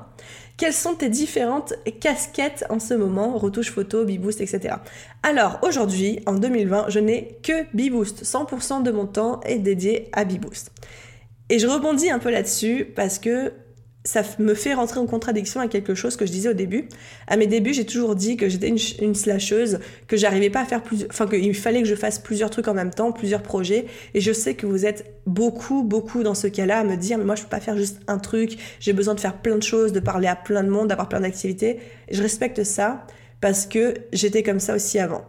Quelles 0.55 0.73
sont 0.73 0.95
tes 0.95 1.09
différentes 1.09 1.73
casquettes 1.99 2.65
en 2.69 2.79
ce 2.79 2.93
moment? 2.93 3.37
Retouche 3.37 3.71
photo, 3.71 4.05
Beboost, 4.05 4.39
etc. 4.39 4.75
Alors 5.21 5.59
aujourd'hui, 5.61 6.19
en 6.27 6.33
2020, 6.33 6.85
je 6.89 6.99
n'ai 6.99 7.39
que 7.43 7.65
Beboost. 7.73 8.23
100% 8.23 8.83
de 8.83 8.91
mon 8.91 9.05
temps 9.05 9.41
est 9.41 9.59
dédié 9.59 10.09
à 10.13 10.23
Beboost. 10.25 10.71
Et 11.49 11.59
je 11.59 11.67
rebondis 11.67 12.09
un 12.09 12.19
peu 12.19 12.29
là-dessus 12.29 12.85
parce 12.95 13.19
que 13.19 13.51
ça 14.05 14.21
me 14.39 14.53
fait 14.53 14.73
rentrer 14.73 14.99
en 14.99 15.05
contradiction 15.05 15.61
avec 15.61 15.71
quelque 15.71 15.95
chose 15.95 16.17
que 16.17 16.25
je 16.25 16.31
disais 16.31 16.49
au 16.49 16.53
début. 16.53 16.89
À 17.27 17.37
mes 17.37 17.47
débuts, 17.47 17.73
j'ai 17.73 17.85
toujours 17.85 18.15
dit 18.15 18.35
que 18.35 18.49
j'étais 18.49 18.67
une, 18.67 19.15
slasheuse, 19.15 19.79
que 20.07 20.17
j'arrivais 20.17 20.49
pas 20.49 20.61
à 20.61 20.65
faire 20.65 20.83
plus, 20.83 21.05
enfin 21.09 21.25
qu'il 21.25 21.55
fallait 21.55 21.81
que 21.81 21.87
je 21.87 21.95
fasse 21.95 22.19
plusieurs 22.19 22.49
trucs 22.49 22.67
en 22.67 22.73
même 22.73 22.93
temps, 22.93 23.13
plusieurs 23.13 23.41
projets. 23.41 23.85
Et 24.13 24.19
je 24.19 24.33
sais 24.33 24.55
que 24.55 24.65
vous 24.65 24.85
êtes 24.85 25.13
beaucoup, 25.25 25.83
beaucoup 25.83 26.21
dans 26.23 26.35
ce 26.35 26.47
cas-là 26.47 26.79
à 26.79 26.83
me 26.83 26.97
dire, 26.97 27.17
mais 27.17 27.23
moi 27.23 27.35
je 27.35 27.43
peux 27.43 27.49
pas 27.49 27.61
faire 27.61 27.77
juste 27.77 28.01
un 28.07 28.17
truc. 28.17 28.57
J'ai 28.81 28.91
besoin 28.91 29.15
de 29.15 29.21
faire 29.21 29.37
plein 29.37 29.57
de 29.57 29.63
choses, 29.63 29.93
de 29.93 30.01
parler 30.01 30.27
à 30.27 30.35
plein 30.35 30.63
de 30.63 30.69
monde, 30.69 30.89
d'avoir 30.89 31.07
plein 31.07 31.21
d'activités. 31.21 31.79
je 32.11 32.21
respecte 32.21 32.63
ça 32.63 33.07
parce 33.39 33.65
que 33.65 33.93
j'étais 34.11 34.43
comme 34.43 34.59
ça 34.59 34.75
aussi 34.75 34.99
avant. 34.99 35.23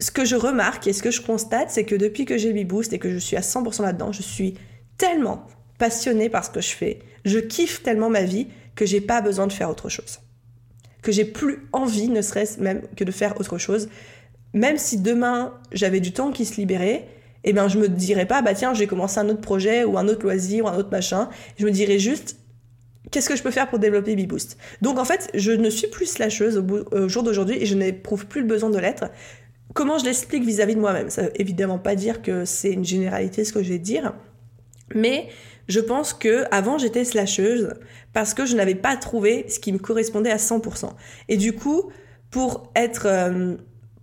Ce 0.00 0.10
que 0.10 0.24
je 0.24 0.36
remarque 0.36 0.86
et 0.86 0.92
ce 0.94 1.02
que 1.02 1.10
je 1.10 1.20
constate, 1.20 1.70
c'est 1.70 1.84
que 1.84 1.96
depuis 1.96 2.24
que 2.24 2.38
j'ai 2.38 2.52
Beboost 2.52 2.92
et 2.94 2.98
que 2.98 3.10
je 3.10 3.18
suis 3.18 3.36
à 3.36 3.40
100% 3.40 3.82
là-dedans, 3.82 4.12
je 4.12 4.22
suis 4.22 4.54
tellement 4.96 5.46
passionnée 5.78 6.28
par 6.28 6.44
ce 6.44 6.50
que 6.50 6.60
je 6.60 6.74
fais. 6.74 6.98
Je 7.24 7.38
kiffe 7.38 7.82
tellement 7.82 8.10
ma 8.10 8.22
vie 8.22 8.48
que 8.74 8.86
j'ai 8.86 9.00
pas 9.00 9.20
besoin 9.20 9.46
de 9.46 9.52
faire 9.52 9.70
autre 9.70 9.88
chose. 9.88 10.20
Que 11.02 11.12
j'ai 11.12 11.24
plus 11.24 11.68
envie, 11.72 12.08
ne 12.08 12.22
serait-ce 12.22 12.60
même 12.60 12.82
que 12.96 13.04
de 13.04 13.12
faire 13.12 13.40
autre 13.40 13.58
chose. 13.58 13.88
Même 14.52 14.78
si 14.78 14.98
demain 14.98 15.54
j'avais 15.72 16.00
du 16.00 16.12
temps 16.12 16.32
qui 16.32 16.44
se 16.44 16.56
libérait, 16.56 17.08
eh 17.44 17.52
ben 17.52 17.68
je 17.68 17.78
me 17.78 17.88
dirais 17.88 18.26
pas 18.26 18.42
bah 18.42 18.54
tiens, 18.54 18.74
je 18.74 18.80
vais 18.80 18.86
commencer 18.86 19.18
un 19.18 19.28
autre 19.28 19.40
projet 19.40 19.84
ou 19.84 19.98
un 19.98 20.08
autre 20.08 20.22
loisir 20.22 20.64
ou 20.64 20.68
un 20.68 20.76
autre 20.76 20.90
machin. 20.90 21.28
Je 21.58 21.64
me 21.64 21.70
dirais 21.70 21.98
juste 21.98 22.36
qu'est-ce 23.10 23.28
que 23.28 23.36
je 23.36 23.42
peux 23.42 23.50
faire 23.50 23.68
pour 23.68 23.78
développer 23.78 24.16
BeBoost. 24.16 24.58
Donc 24.82 24.98
en 24.98 25.04
fait, 25.04 25.30
je 25.34 25.52
ne 25.52 25.70
suis 25.70 25.88
plus 25.88 26.06
slasheuse 26.06 26.58
au, 26.58 27.08
jour 27.08 27.22
d'aujourd'hui 27.22 27.56
et 27.60 27.66
je 27.66 27.74
n'éprouve 27.74 28.26
plus 28.26 28.42
le 28.42 28.46
besoin 28.46 28.70
de 28.70 28.78
l'être. 28.78 29.04
Comment 29.74 29.98
je 29.98 30.04
l'explique 30.04 30.44
vis-à-vis 30.44 30.74
de 30.74 30.80
moi-même? 30.80 31.10
Ça 31.10 31.22
veut 31.22 31.40
évidemment 31.40 31.78
pas 31.78 31.94
dire 31.94 32.22
que 32.22 32.44
c'est 32.44 32.72
une 32.72 32.84
généralité 32.84 33.44
ce 33.44 33.52
que 33.52 33.62
je 33.62 33.68
vais 33.68 33.78
dire, 33.78 34.14
mais 34.94 35.28
je 35.68 35.80
pense 35.80 36.12
que 36.14 36.44
avant 36.50 36.78
j'étais 36.78 37.04
slasheuse 37.04 37.74
parce 38.12 38.34
que 38.34 38.46
je 38.46 38.56
n'avais 38.56 38.74
pas 38.74 38.96
trouvé 38.96 39.46
ce 39.48 39.60
qui 39.60 39.72
me 39.72 39.78
correspondait 39.78 40.30
à 40.30 40.36
100%. 40.36 40.90
Et 41.28 41.36
du 41.36 41.52
coup, 41.52 41.90
pour 42.30 42.70
être 42.74 43.06
euh, 43.06 43.56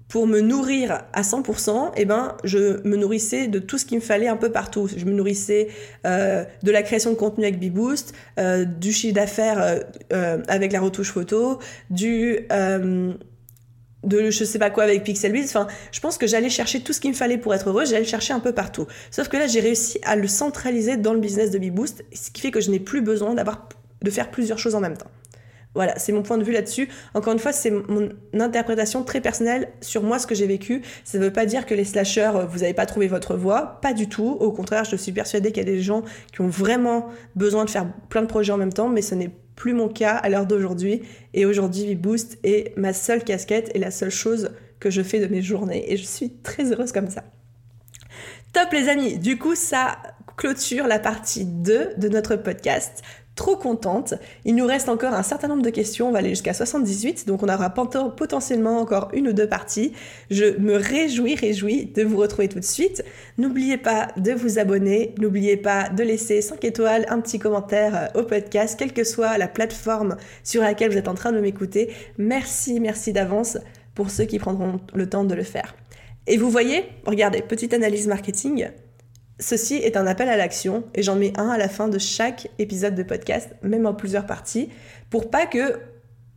pour 0.07 0.27
me 0.27 0.39
nourrir 0.39 1.01
à 1.13 1.23
100%, 1.23 1.91
eh 1.97 2.05
ben, 2.05 2.37
je 2.43 2.87
me 2.87 2.95
nourrissais 2.95 3.47
de 3.47 3.57
tout 3.57 3.79
ce 3.79 3.85
qu'il 3.85 3.97
me 3.97 4.03
fallait 4.03 4.27
un 4.27 4.37
peu 4.37 4.51
partout. 4.51 4.87
Je 4.95 5.03
me 5.05 5.11
nourrissais 5.11 5.67
euh, 6.05 6.45
de 6.61 6.71
la 6.71 6.83
création 6.83 7.09
de 7.09 7.15
contenu 7.15 7.43
avec 7.43 7.59
Beboost, 7.59 8.13
euh, 8.39 8.65
du 8.65 8.93
chiffre 8.93 9.15
d'affaires 9.15 9.81
avec 10.47 10.71
la 10.71 10.79
retouche 10.79 11.11
photo, 11.11 11.59
du 11.89 12.47
de 14.05 14.29
je 14.29 14.43
sais 14.43 14.59
pas 14.59 14.69
quoi 14.69 14.83
avec 14.83 15.03
Pixelbiz. 15.03 15.49
Enfin, 15.49 15.67
je 15.91 15.99
pense 15.99 16.17
que 16.17 16.27
j'allais 16.27 16.49
chercher 16.49 16.81
tout 16.81 16.93
ce 16.93 16.99
qu'il 16.99 17.11
me 17.11 17.15
fallait 17.15 17.37
pour 17.37 17.53
être 17.53 17.69
heureux, 17.69 17.85
j'allais 17.85 18.01
le 18.01 18.07
chercher 18.07 18.33
un 18.33 18.39
peu 18.39 18.53
partout. 18.53 18.87
Sauf 19.11 19.27
que 19.27 19.37
là, 19.37 19.47
j'ai 19.47 19.59
réussi 19.59 19.99
à 20.03 20.15
le 20.15 20.27
centraliser 20.27 20.97
dans 20.97 21.13
le 21.13 21.19
business 21.19 21.51
de 21.51 21.57
BeBoost, 21.57 22.05
ce 22.13 22.31
qui 22.31 22.41
fait 22.41 22.51
que 22.51 22.61
je 22.61 22.71
n'ai 22.71 22.79
plus 22.79 23.01
besoin 23.01 23.33
d'avoir 23.33 23.67
de 24.01 24.11
faire 24.11 24.31
plusieurs 24.31 24.59
choses 24.59 24.75
en 24.75 24.81
même 24.81 24.97
temps. 24.97 25.09
Voilà, 25.73 25.99
c'est 25.99 26.13
mon 26.13 26.23
point 26.23 26.37
de 26.37 26.43
vue 26.43 26.53
là-dessus. 26.53 26.87
Encore 27.13 27.33
une 27.33 27.39
fois, 27.39 27.51
c'est 27.51 27.69
mon 27.69 28.09
interprétation 28.33 29.03
très 29.03 29.19
personnelle 29.19 29.67
sur 29.81 30.03
moi, 30.03 30.19
ce 30.19 30.25
que 30.25 30.33
j'ai 30.33 30.47
vécu. 30.47 30.81
Ça 31.03 31.17
ne 31.17 31.23
veut 31.23 31.33
pas 31.33 31.45
dire 31.45 31.65
que 31.65 31.75
les 31.75 31.83
slashers, 31.83 32.31
euh, 32.33 32.45
vous 32.45 32.59
n'avez 32.59 32.73
pas 32.73 32.85
trouvé 32.85 33.07
votre 33.07 33.35
voie. 33.35 33.79
Pas 33.81 33.91
du 33.91 34.07
tout. 34.07 34.37
Au 34.39 34.53
contraire, 34.53 34.85
je 34.85 34.95
suis 34.95 35.11
persuadée 35.11 35.51
qu'il 35.51 35.67
y 35.67 35.69
a 35.69 35.71
des 35.71 35.81
gens 35.81 36.03
qui 36.31 36.39
ont 36.39 36.47
vraiment 36.47 37.09
besoin 37.35 37.65
de 37.65 37.69
faire 37.69 37.91
plein 38.07 38.21
de 38.21 38.27
projets 38.27 38.53
en 38.53 38.57
même 38.57 38.71
temps, 38.71 38.87
mais 38.87 39.01
ce 39.01 39.15
n'est 39.15 39.31
plus 39.55 39.73
mon 39.73 39.87
cas 39.87 40.15
à 40.15 40.29
l'heure 40.29 40.45
d'aujourd'hui. 40.45 41.01
Et 41.33 41.45
aujourd'hui, 41.45 41.95
Boost 41.95 42.37
est 42.43 42.77
ma 42.77 42.93
seule 42.93 43.23
casquette 43.23 43.71
et 43.73 43.79
la 43.79 43.91
seule 43.91 44.11
chose 44.11 44.51
que 44.79 44.89
je 44.89 45.01
fais 45.01 45.19
de 45.19 45.27
mes 45.27 45.41
journées. 45.41 45.91
Et 45.91 45.97
je 45.97 46.03
suis 46.03 46.31
très 46.43 46.71
heureuse 46.71 46.91
comme 46.91 47.09
ça. 47.09 47.23
Top 48.53 48.71
les 48.71 48.87
amis, 48.87 49.17
du 49.17 49.37
coup 49.37 49.55
ça 49.55 49.97
clôture 50.37 50.87
la 50.87 50.99
partie 50.99 51.45
2 51.45 51.95
de 51.97 52.09
notre 52.09 52.35
podcast 52.35 53.01
trop 53.35 53.55
contente. 53.57 54.13
Il 54.45 54.55
nous 54.55 54.65
reste 54.65 54.89
encore 54.89 55.13
un 55.13 55.23
certain 55.23 55.47
nombre 55.47 55.61
de 55.61 55.69
questions, 55.69 56.07
on 56.07 56.11
va 56.11 56.19
aller 56.19 56.29
jusqu'à 56.29 56.53
78, 56.53 57.27
donc 57.27 57.43
on 57.43 57.49
aura 57.49 57.69
potentiellement 57.69 58.79
encore 58.79 59.09
une 59.13 59.27
ou 59.27 59.33
deux 59.33 59.47
parties. 59.47 59.93
Je 60.31 60.57
me 60.57 60.75
réjouis, 60.75 61.35
réjouis 61.35 61.85
de 61.85 62.03
vous 62.03 62.17
retrouver 62.17 62.47
tout 62.47 62.59
de 62.59 62.65
suite. 62.65 63.03
N'oubliez 63.37 63.77
pas 63.77 64.07
de 64.17 64.31
vous 64.31 64.57
abonner, 64.57 65.13
n'oubliez 65.19 65.57
pas 65.57 65.89
de 65.89 66.03
laisser 66.03 66.41
5 66.41 66.63
étoiles, 66.63 67.05
un 67.09 67.19
petit 67.19 67.39
commentaire 67.39 68.09
euh, 68.15 68.21
au 68.21 68.23
podcast, 68.23 68.77
quelle 68.79 68.93
que 68.93 69.03
soit 69.03 69.37
la 69.37 69.47
plateforme 69.47 70.15
sur 70.43 70.61
laquelle 70.61 70.91
vous 70.91 70.97
êtes 70.97 71.07
en 71.07 71.13
train 71.13 71.31
de 71.31 71.39
m'écouter. 71.39 71.91
Merci, 72.17 72.79
merci 72.79 73.11
d'avance 73.13 73.57
pour 73.93 74.09
ceux 74.09 74.25
qui 74.25 74.39
prendront 74.39 74.79
le 74.93 75.09
temps 75.09 75.23
de 75.23 75.35
le 75.35 75.43
faire. 75.43 75.75
Et 76.27 76.37
vous 76.37 76.49
voyez, 76.49 76.85
regardez, 77.05 77.41
petite 77.41 77.73
analyse 77.73 78.07
marketing, 78.07 78.69
Ceci 79.39 79.75
est 79.75 79.97
un 79.97 80.07
appel 80.07 80.29
à 80.29 80.37
l'action 80.37 80.85
et 80.93 81.03
j'en 81.03 81.15
mets 81.15 81.33
un 81.37 81.49
à 81.49 81.57
la 81.57 81.67
fin 81.67 81.89
de 81.89 81.99
chaque 81.99 82.47
épisode 82.57 82.95
de 82.95 83.03
podcast, 83.03 83.49
même 83.63 83.85
en 83.85 83.93
plusieurs 83.93 84.25
parties, 84.25 84.69
pour 85.09 85.29
pas 85.29 85.45
que 85.45 85.77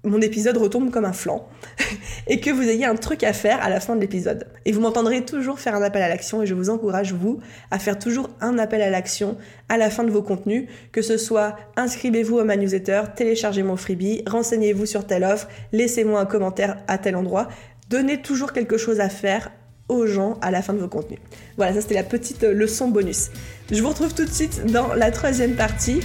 mon 0.05 0.21
épisode 0.21 0.57
retombe 0.57 0.91
comme 0.91 1.05
un 1.05 1.13
flanc 1.13 1.49
et 2.27 2.41
que 2.41 2.51
vous 2.51 2.63
ayez 2.63 2.87
un 2.87 2.97
truc 2.97 3.23
à 3.23 3.33
faire 3.33 3.63
à 3.63 3.69
la 3.69 3.79
fin 3.79 3.95
de 3.95 4.01
l'épisode. 4.01 4.49
Et 4.65 4.73
vous 4.73 4.81
m'entendrez 4.81 5.25
toujours 5.25 5.61
faire 5.61 5.77
un 5.77 5.83
appel 5.83 6.03
à 6.03 6.09
l'action 6.09 6.43
et 6.43 6.47
je 6.47 6.55
vous 6.55 6.71
encourage, 6.71 7.13
vous, 7.13 7.39
à 7.71 7.79
faire 7.79 7.99
toujours 7.99 8.31
un 8.41 8.59
appel 8.59 8.83
à 8.83 8.91
l'action 8.91 9.37
à 9.69 9.77
la 9.77 9.91
fin 9.91 10.03
de 10.03 10.11
vos 10.11 10.23
contenus, 10.23 10.69
que 10.91 11.03
ce 11.03 11.19
soit 11.19 11.57
inscrivez-vous 11.77 12.41
à 12.41 12.45
ma 12.45 12.57
newsletter, 12.57 13.03
téléchargez 13.15 13.63
mon 13.63 13.77
freebie, 13.77 14.23
renseignez-vous 14.27 14.87
sur 14.87 15.07
telle 15.07 15.25
offre, 15.25 15.49
laissez-moi 15.73 16.21
un 16.21 16.27
commentaire 16.27 16.79
à 16.89 16.99
tel 16.99 17.15
endroit 17.15 17.49
donnez 17.89 18.21
toujours 18.21 18.53
quelque 18.53 18.77
chose 18.77 19.01
à 19.01 19.09
faire 19.09 19.51
aux 19.89 20.07
gens 20.07 20.39
à 20.43 20.51
la 20.51 20.63
fin 20.63 20.73
de 20.73 20.79
vos 20.79 20.89
contenus. 20.89 21.19
Voilà, 21.57 21.75
ça 21.75 21.81
c'était 21.81 21.95
la 21.95 22.05
petite 22.05 22.43
leçon 22.43 22.89
bonus. 22.89 23.31
Je 23.71 23.83
vous 23.83 23.89
retrouve 23.89 24.15
tout 24.15 24.25
de 24.25 24.33
suite 24.33 24.67
dans 24.67 24.95
la 24.95 25.11
troisième 25.11 25.55
partie. 25.55 26.01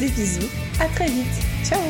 Des 0.00 0.08
bisous, 0.08 0.48
à 0.80 0.86
très 0.86 1.06
vite. 1.06 1.26
Ciao 1.64 1.80